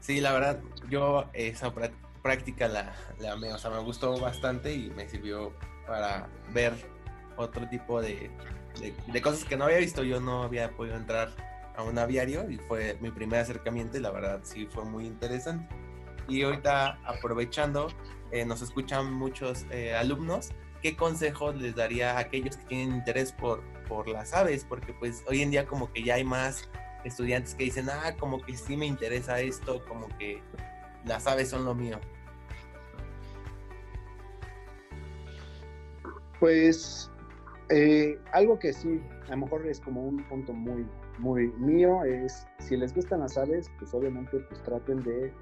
Sí, 0.00 0.20
la 0.20 0.32
verdad, 0.32 0.60
yo 0.88 1.28
esa 1.34 1.72
práctica 2.22 2.68
la, 2.68 2.94
la 3.18 3.34
o 3.34 3.58
sea, 3.58 3.70
me 3.70 3.80
gustó 3.80 4.18
bastante 4.18 4.74
y 4.74 4.90
me 4.90 5.08
sirvió 5.08 5.52
para 5.86 6.28
ver 6.52 6.72
otro 7.36 7.68
tipo 7.68 8.00
de, 8.00 8.30
de, 9.12 9.22
cosas 9.22 9.44
que 9.44 9.56
no 9.56 9.64
había 9.64 9.78
visto. 9.78 10.02
Yo 10.02 10.20
no 10.20 10.42
había 10.42 10.70
podido 10.70 10.96
entrar 10.96 11.30
a 11.76 11.82
un 11.82 11.98
aviario 11.98 12.48
y 12.50 12.58
fue 12.58 12.96
mi 13.00 13.10
primer 13.10 13.40
acercamiento 13.40 13.96
y 13.96 14.00
la 14.00 14.10
verdad 14.10 14.40
sí 14.42 14.66
fue 14.66 14.84
muy 14.84 15.06
interesante. 15.06 15.68
Y 16.28 16.42
ahorita 16.42 17.00
aprovechando, 17.04 17.88
eh, 18.30 18.44
nos 18.44 18.62
escuchan 18.62 19.12
muchos 19.12 19.66
eh, 19.70 19.94
alumnos. 19.94 20.50
¿Qué 20.82 20.96
consejos 20.96 21.56
les 21.56 21.74
daría 21.74 22.16
a 22.16 22.20
aquellos 22.20 22.56
que 22.56 22.64
tienen 22.64 22.94
interés 22.94 23.32
por, 23.32 23.62
por 23.88 24.08
las 24.08 24.32
aves? 24.32 24.64
Porque 24.68 24.92
pues 24.94 25.22
hoy 25.28 25.42
en 25.42 25.50
día 25.50 25.66
como 25.66 25.92
que 25.92 26.02
ya 26.02 26.14
hay 26.14 26.24
más 26.24 26.68
estudiantes 27.04 27.54
que 27.54 27.64
dicen, 27.64 27.88
ah, 27.90 28.14
como 28.18 28.40
que 28.40 28.56
sí 28.56 28.76
me 28.76 28.86
interesa 28.86 29.40
esto, 29.40 29.84
como 29.86 30.08
que 30.18 30.42
las 31.04 31.26
aves 31.26 31.50
son 31.50 31.64
lo 31.64 31.74
mío. 31.74 31.98
Pues 36.38 37.10
eh, 37.68 38.18
algo 38.32 38.58
que 38.58 38.72
sí, 38.72 39.00
a 39.26 39.32
lo 39.32 39.38
mejor 39.38 39.66
es 39.66 39.80
como 39.80 40.02
un 40.02 40.24
punto 40.24 40.52
muy, 40.52 40.86
muy 41.18 41.48
mío, 41.58 42.02
es 42.04 42.46
si 42.58 42.76
les 42.76 42.94
gustan 42.94 43.20
las 43.20 43.36
aves, 43.36 43.70
pues 43.78 43.92
obviamente 43.92 44.38
pues 44.40 44.62
traten 44.62 45.02
de 45.02 45.32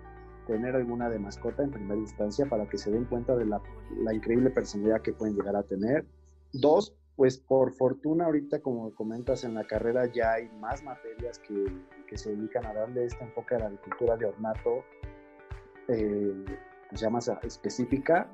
tener 0.49 0.75
alguna 0.75 1.11
de 1.11 1.19
mascota 1.19 1.63
en 1.63 1.71
primera 1.71 2.01
instancia 2.01 2.47
para 2.47 2.67
que 2.67 2.79
se 2.79 2.91
den 2.91 3.05
cuenta 3.05 3.37
de 3.37 3.45
la, 3.45 3.61
la 4.03 4.15
increíble 4.15 4.51
personalidad 4.51 5.03
que 5.03 5.13
pueden 5.13 5.37
llegar 5.37 5.55
a 5.55 5.63
tener. 5.63 6.07
Dos, 6.55 6.97
pues 7.17 7.37
por 7.37 7.75
fortuna 7.75 8.25
ahorita, 8.25 8.61
como 8.61 8.95
comentas, 8.95 9.45
en 9.45 9.55
la 9.55 9.65
carrera 9.65 10.07
ya 10.07 10.33
hay 10.33 10.49
más 10.59 10.83
materias 10.83 11.39
que, 11.39 11.67
que 12.07 12.17
se 12.17 12.35
dedican 12.35 12.65
a 12.65 12.73
darle 12.73 13.05
este 13.05 13.23
enfoque 13.23 13.57
a 13.57 13.59
la 13.59 13.67
agricultura 13.67 14.17
de 14.17 14.25
ornato, 14.25 14.85
eh, 15.89 16.45
pues 16.89 17.01
ya 17.01 17.11
más 17.11 17.31
específica, 17.43 18.31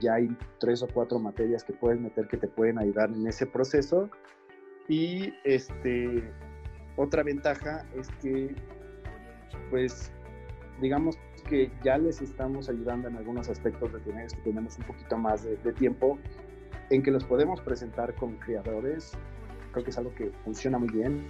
ya 0.00 0.14
hay 0.14 0.36
tres 0.58 0.82
o 0.82 0.88
cuatro 0.92 1.20
materias 1.20 1.62
que 1.62 1.72
puedes 1.72 2.00
meter 2.00 2.26
que 2.26 2.36
te 2.36 2.48
pueden 2.48 2.78
ayudar 2.78 3.10
en 3.10 3.26
ese 3.28 3.46
proceso. 3.46 4.10
Y 4.88 5.32
este, 5.44 6.28
otra 6.96 7.22
ventaja 7.22 7.86
es 7.94 8.08
que, 8.20 8.56
pues, 9.70 10.12
digamos 10.80 11.16
que 11.44 11.70
ya 11.82 11.98
les 11.98 12.20
estamos 12.20 12.68
ayudando 12.68 13.08
en 13.08 13.16
algunos 13.16 13.48
aspectos 13.48 13.92
veterinarios 13.92 14.34
que 14.34 14.40
tenemos 14.42 14.78
un 14.78 14.84
poquito 14.84 15.16
más 15.16 15.44
de, 15.44 15.72
tiempo, 15.72 16.18
en 16.90 17.02
que 17.02 17.10
los 17.10 17.24
podemos 17.24 17.60
presentar 17.60 18.14
con 18.14 18.36
criadores. 18.36 19.12
Creo 19.72 19.84
que 19.84 19.90
es 19.90 19.98
algo 19.98 20.14
que 20.14 20.30
funciona 20.44 20.78
muy 20.78 20.88
bien, 20.88 21.24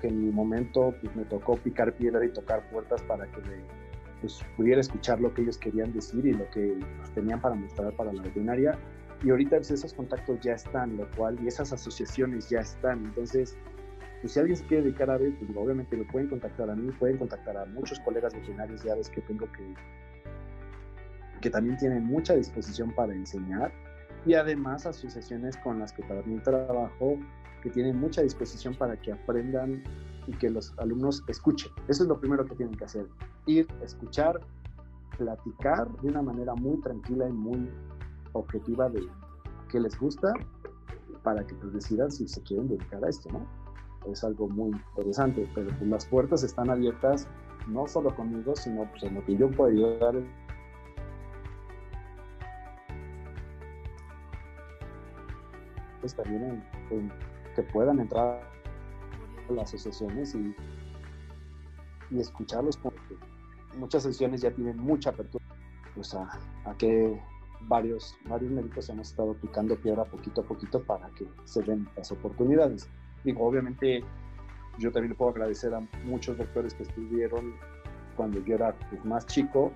que 0.00 0.08
en 0.08 0.24
mi 0.24 0.30
momento 0.30 0.94
pues, 1.00 1.14
me 1.16 1.24
tocó 1.24 1.56
picar 1.56 1.92
piedra 1.94 2.24
y 2.24 2.28
tocar 2.28 2.68
puertas 2.70 3.02
para 3.02 3.26
que 3.26 3.40
pues, 4.20 4.44
pudiera 4.56 4.80
escuchar 4.80 5.20
lo 5.20 5.34
que 5.34 5.42
ellos 5.42 5.58
querían 5.58 5.92
decir 5.92 6.24
y 6.24 6.32
lo 6.32 6.48
que 6.50 6.78
pues, 6.98 7.10
tenían 7.14 7.40
para 7.40 7.54
mostrar 7.54 7.92
para 7.94 8.12
la 8.12 8.22
veterinaria. 8.22 8.78
Y 9.24 9.30
ahorita 9.30 9.56
esos 9.58 9.92
contactos 9.94 10.40
ya 10.40 10.54
están, 10.54 10.96
lo 10.96 11.08
cual, 11.12 11.38
y 11.42 11.46
esas 11.46 11.72
asociaciones 11.72 12.48
ya 12.48 12.60
están. 12.60 13.04
Entonces, 13.04 13.56
pues 14.22 14.34
si 14.34 14.40
alguien 14.40 14.56
se 14.56 14.64
quiere 14.66 14.84
dedicar 14.84 15.10
a 15.10 15.18
ver, 15.18 15.36
pues 15.36 15.50
obviamente 15.56 15.96
lo 15.96 16.06
pueden 16.06 16.28
contactar 16.28 16.70
a 16.70 16.76
mí, 16.76 16.92
pueden 16.92 17.18
contactar 17.18 17.56
a 17.56 17.66
muchos 17.66 17.98
colegas 18.00 18.32
veterinarios 18.32 18.82
ya 18.84 18.94
ves 18.94 19.10
que 19.10 19.20
tengo 19.22 19.50
que, 19.50 19.74
que 21.40 21.50
también 21.50 21.76
tienen 21.76 22.04
mucha 22.04 22.34
disposición 22.34 22.94
para 22.94 23.12
enseñar 23.12 23.72
y 24.24 24.34
además 24.34 24.86
asociaciones 24.86 25.56
con 25.56 25.80
las 25.80 25.92
que 25.92 26.04
también 26.04 26.40
trabajo 26.40 27.18
que 27.64 27.70
tienen 27.70 27.98
mucha 27.98 28.22
disposición 28.22 28.76
para 28.76 28.96
que 28.96 29.10
aprendan 29.12 29.82
y 30.28 30.32
que 30.34 30.50
los 30.50 30.72
alumnos 30.78 31.24
escuchen. 31.26 31.72
Eso 31.88 32.04
es 32.04 32.08
lo 32.08 32.20
primero 32.20 32.44
que 32.44 32.54
tienen 32.54 32.76
que 32.76 32.84
hacer, 32.84 33.06
ir, 33.46 33.66
escuchar, 33.82 34.38
platicar 35.18 35.90
de 36.00 36.08
una 36.08 36.22
manera 36.22 36.54
muy 36.54 36.80
tranquila 36.80 37.28
y 37.28 37.32
muy 37.32 37.68
objetiva 38.34 38.88
de 38.88 39.02
qué 39.68 39.80
les 39.80 39.98
gusta 39.98 40.32
para 41.24 41.44
que 41.44 41.56
pues 41.56 41.72
decidan 41.72 42.12
si 42.12 42.28
se 42.28 42.40
quieren 42.42 42.68
dedicar 42.68 43.04
a 43.04 43.08
esto, 43.08 43.28
¿no? 43.30 43.61
Es 44.10 44.24
algo 44.24 44.48
muy 44.48 44.70
interesante, 44.70 45.48
pero 45.54 45.68
pues 45.68 45.88
las 45.88 46.06
puertas 46.06 46.42
están 46.42 46.70
abiertas 46.70 47.28
no 47.66 47.86
solo 47.86 48.14
conmigo, 48.14 48.56
sino 48.56 48.84
pues 48.90 49.04
en 49.04 49.14
lo 49.14 49.24
que 49.24 49.36
yo 49.36 49.50
puedo 49.50 49.70
ayudar. 49.70 50.14
Pues 56.00 56.14
también 56.16 56.64
que 57.54 57.62
puedan 57.62 58.00
entrar 58.00 58.42
a 59.48 59.52
las 59.52 59.68
asociaciones 59.74 60.34
y, 60.34 60.54
y 62.10 62.20
escucharlos, 62.20 62.76
porque 62.76 63.16
muchas 63.78 64.02
sesiones 64.02 64.40
ya 64.40 64.50
tienen 64.50 64.78
mucha 64.78 65.10
apertura, 65.10 65.44
pues 65.94 66.14
a, 66.14 66.28
a 66.64 66.74
que 66.76 67.20
varios, 67.68 68.16
varios 68.28 68.50
médicos 68.50 68.88
hemos 68.88 69.10
estado 69.10 69.34
picando 69.34 69.76
piedra 69.76 70.04
poquito 70.04 70.40
a 70.40 70.44
poquito 70.44 70.82
para 70.82 71.08
que 71.10 71.26
se 71.44 71.62
den 71.62 71.88
las 71.96 72.10
oportunidades. 72.10 72.88
Digo, 73.24 73.46
obviamente 73.46 74.04
yo 74.78 74.90
también 74.90 75.10
le 75.10 75.16
puedo 75.16 75.30
agradecer 75.30 75.74
a 75.74 75.80
muchos 76.04 76.38
doctores 76.38 76.74
que 76.74 76.82
estuvieron 76.82 77.54
cuando 78.16 78.42
yo 78.44 78.54
era 78.56 78.74
pues, 78.90 79.04
más 79.04 79.26
chico, 79.26 79.72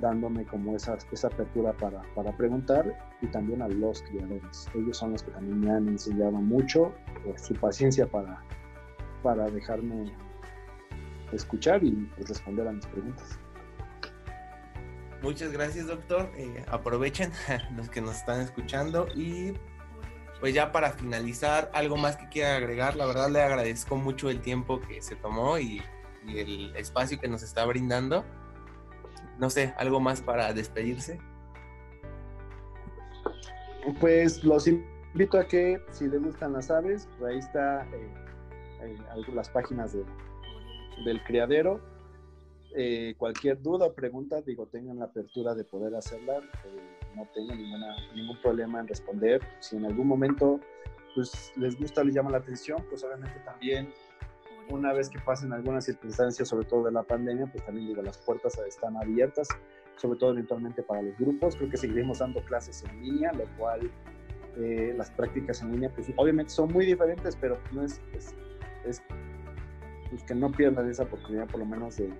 dándome 0.00 0.44
como 0.44 0.74
esa, 0.74 0.96
esa 1.12 1.28
apertura 1.28 1.72
para, 1.72 2.02
para, 2.14 2.36
preguntar 2.36 2.96
y 3.20 3.26
también 3.28 3.62
a 3.62 3.68
los 3.68 4.02
criadores. 4.02 4.68
Ellos 4.74 4.96
son 4.96 5.12
los 5.12 5.22
que 5.22 5.30
también 5.30 5.60
me 5.60 5.70
han 5.70 5.88
enseñado 5.88 6.32
mucho, 6.32 6.92
su 7.36 7.54
paciencia 7.54 8.06
para, 8.06 8.42
para 9.22 9.48
dejarme 9.50 10.12
escuchar 11.32 11.82
y 11.82 11.92
pues, 12.16 12.28
responder 12.28 12.68
a 12.68 12.72
mis 12.72 12.86
preguntas. 12.86 13.38
Muchas 15.22 15.52
gracias, 15.52 15.86
doctor. 15.86 16.30
Eh, 16.36 16.64
aprovechen 16.68 17.32
los 17.76 17.88
que 17.88 18.00
nos 18.00 18.16
están 18.16 18.40
escuchando 18.40 19.08
y 19.14 19.54
pues 20.44 20.52
ya 20.52 20.72
para 20.72 20.90
finalizar, 20.90 21.70
algo 21.72 21.96
más 21.96 22.18
que 22.18 22.28
quiera 22.28 22.56
agregar, 22.56 22.96
la 22.96 23.06
verdad 23.06 23.30
le 23.30 23.40
agradezco 23.40 23.96
mucho 23.96 24.28
el 24.28 24.42
tiempo 24.42 24.78
que 24.78 25.00
se 25.00 25.16
tomó 25.16 25.58
y, 25.58 25.80
el 26.28 26.76
espacio 26.76 27.18
que 27.18 27.28
nos 27.28 27.42
está 27.42 27.64
brindando. 27.64 28.26
No 29.38 29.48
sé, 29.48 29.72
algo 29.78 30.00
más 30.00 30.20
para 30.20 30.52
despedirse. 30.52 31.18
Pues 34.00 34.44
los 34.44 34.66
invito 34.68 35.38
a 35.38 35.48
que 35.48 35.80
si 35.90 36.08
les 36.08 36.22
gustan 36.22 36.52
las 36.52 36.70
aves, 36.70 37.08
pues 37.18 37.32
ahí 37.32 37.38
está 37.38 37.86
eh, 37.86 38.14
eh, 38.82 38.98
las 39.32 39.48
páginas 39.48 39.96
del 41.06 41.24
criadero. 41.24 41.80
Eh, 42.76 43.14
cualquier 43.16 43.62
duda 43.62 43.86
o 43.86 43.94
pregunta, 43.94 44.42
digo, 44.42 44.66
tengan 44.66 44.98
la 44.98 45.06
apertura 45.06 45.54
de 45.54 45.64
poder 45.64 45.94
hacerla 45.94 46.42
no 47.14 47.26
tengo 47.32 47.54
ninguna, 47.54 47.96
ningún 48.14 48.40
problema 48.40 48.80
en 48.80 48.88
responder. 48.88 49.40
Si 49.60 49.76
en 49.76 49.86
algún 49.86 50.06
momento 50.06 50.60
pues, 51.14 51.52
les 51.56 51.78
gusta, 51.78 52.04
les 52.04 52.14
llama 52.14 52.30
la 52.30 52.38
atención, 52.38 52.84
pues 52.88 53.04
obviamente 53.04 53.38
también 53.44 53.92
una 54.70 54.92
vez 54.92 55.10
que 55.10 55.18
pasen 55.20 55.52
algunas 55.52 55.84
circunstancias, 55.84 56.48
sobre 56.48 56.66
todo 56.66 56.84
de 56.84 56.92
la 56.92 57.02
pandemia, 57.02 57.46
pues 57.46 57.64
también 57.64 57.88
digo, 57.88 58.02
las 58.02 58.18
puertas 58.18 58.58
están 58.66 58.96
abiertas, 58.96 59.48
sobre 59.96 60.18
todo 60.18 60.32
eventualmente 60.32 60.82
para 60.82 61.02
los 61.02 61.16
grupos. 61.18 61.56
Creo 61.56 61.70
que 61.70 61.76
seguiremos 61.76 62.18
dando 62.18 62.42
clases 62.44 62.82
en 62.84 63.02
línea, 63.02 63.32
lo 63.32 63.44
cual 63.58 63.90
eh, 64.56 64.94
las 64.96 65.10
prácticas 65.10 65.62
en 65.62 65.72
línea, 65.72 65.90
pues 65.94 66.12
obviamente 66.16 66.50
son 66.50 66.72
muy 66.72 66.86
diferentes, 66.86 67.36
pero 67.36 67.58
no 67.72 67.84
es, 67.84 68.00
es, 68.14 68.34
es 68.86 69.02
pues, 70.10 70.22
que 70.24 70.34
no 70.34 70.50
pierdan 70.50 70.88
esa 70.88 71.02
oportunidad 71.02 71.46
por 71.48 71.60
lo 71.60 71.66
menos 71.66 71.96
de, 71.96 72.10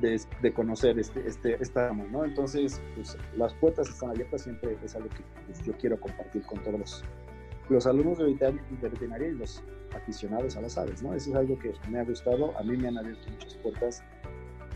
de, 0.00 0.52
conocer 0.52 0.98
este, 0.98 1.26
este, 1.26 1.56
esta 1.60 1.92
¿no? 1.92 2.24
Entonces, 2.24 2.80
pues, 2.94 3.16
las 3.36 3.54
puertas 3.54 3.88
están 3.88 4.10
abiertas, 4.10 4.42
siempre 4.42 4.76
es 4.84 4.94
algo 4.94 5.08
que 5.08 5.22
pues, 5.46 5.62
yo 5.64 5.72
quiero 5.74 5.98
compartir 6.00 6.42
con 6.42 6.62
todos 6.62 6.78
los, 6.78 7.04
los 7.68 7.86
alumnos 7.86 8.18
de 8.18 8.26
veterinaria 8.80 9.28
y 9.28 9.32
los 9.32 9.62
aficionados 9.94 10.56
a 10.56 10.60
las 10.60 10.76
aves, 10.78 11.02
¿no? 11.02 11.14
Eso 11.14 11.30
es 11.30 11.36
algo 11.36 11.58
que 11.58 11.72
me 11.90 11.98
ha 12.00 12.04
gustado, 12.04 12.56
a 12.58 12.62
mí 12.62 12.76
me 12.76 12.88
han 12.88 12.98
abierto 12.98 13.30
muchas 13.30 13.54
puertas 13.56 14.02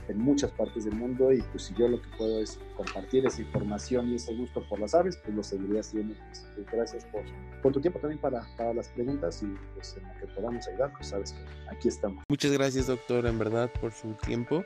en 0.08 0.18
muchas 0.18 0.50
partes 0.52 0.84
del 0.84 0.94
mundo 0.94 1.32
y 1.32 1.40
pues 1.42 1.64
si 1.64 1.74
yo 1.74 1.88
lo 1.88 2.00
que 2.00 2.08
puedo 2.18 2.40
es 2.40 2.58
compartir 2.76 3.26
esa 3.26 3.40
información 3.40 4.08
y 4.08 4.16
ese 4.16 4.34
gusto 4.34 4.66
por 4.68 4.80
las 4.80 4.94
aves, 4.94 5.16
pues 5.22 5.34
lo 5.34 5.42
seguiría 5.42 5.80
haciendo. 5.80 6.14
Pues, 6.54 6.66
gracias 6.72 7.04
por, 7.06 7.22
por, 7.62 7.72
tu 7.72 7.80
tiempo 7.80 7.98
también 8.00 8.20
para, 8.20 8.46
para, 8.56 8.74
las 8.74 8.88
preguntas 8.88 9.42
y 9.42 9.54
pues 9.74 9.96
en 9.96 10.02
lo 10.02 10.20
que 10.20 10.34
podamos 10.34 10.66
ayudar, 10.68 10.92
pues 10.92 11.08
sabes 11.08 11.32
que 11.32 11.70
aquí 11.70 11.88
estamos. 11.88 12.24
Muchas 12.28 12.52
gracias 12.52 12.86
doctor, 12.86 13.26
en 13.26 13.38
verdad, 13.38 13.70
por 13.80 13.92
su 13.92 14.12
tiempo 14.14 14.64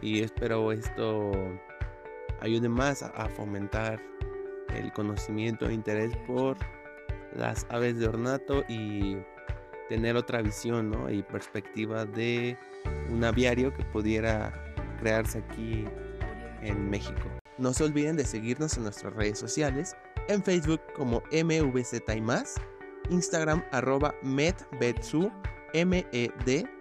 y 0.00 0.22
espero 0.22 0.72
esto 0.72 1.32
ayude 2.40 2.68
más 2.68 3.02
a, 3.02 3.28
fomentar 3.28 4.00
el 4.74 4.92
conocimiento 4.92 5.68
e 5.68 5.74
interés 5.74 6.16
por 6.26 6.56
las 7.34 7.66
aves 7.70 7.98
de 7.98 8.08
ornato 8.08 8.64
y 8.68 9.16
tener 9.88 10.16
otra 10.16 10.42
visión 10.42 10.92
y 11.10 11.22
perspectiva 11.22 12.04
de 12.04 12.58
un 13.10 13.22
aviario 13.24 13.72
que 13.72 13.84
pudiera 13.84 14.52
crearse 14.98 15.38
aquí 15.38 15.84
en 16.62 16.90
México. 16.90 17.30
No 17.58 17.72
se 17.72 17.84
olviden 17.84 18.16
de 18.16 18.24
seguirnos 18.24 18.76
en 18.76 18.84
nuestras 18.84 19.12
redes 19.14 19.38
sociales, 19.38 19.96
en 20.28 20.42
Facebook 20.42 20.80
como 20.96 21.22
MVZ 21.30 22.02
y 22.14 22.20
más, 22.20 22.56
Instagram 23.10 23.62
arroba 23.72 24.14
medvetsu, 24.22 25.30
M-E-D-V-E-T-Z-O 25.74 26.72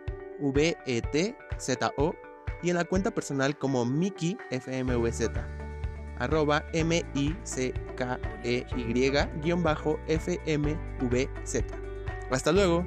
y 2.64 2.70
en 2.70 2.76
la 2.76 2.86
cuenta 2.86 3.12
personal 3.12 3.58
como 3.58 3.86
Miki 3.86 4.38
FMVZ, 4.50 5.30
arroba 6.20 6.64
M-I-C-K-E-Y-FMVZ. 6.74 7.42
Hasta 12.32 12.52
luego. 12.52 12.86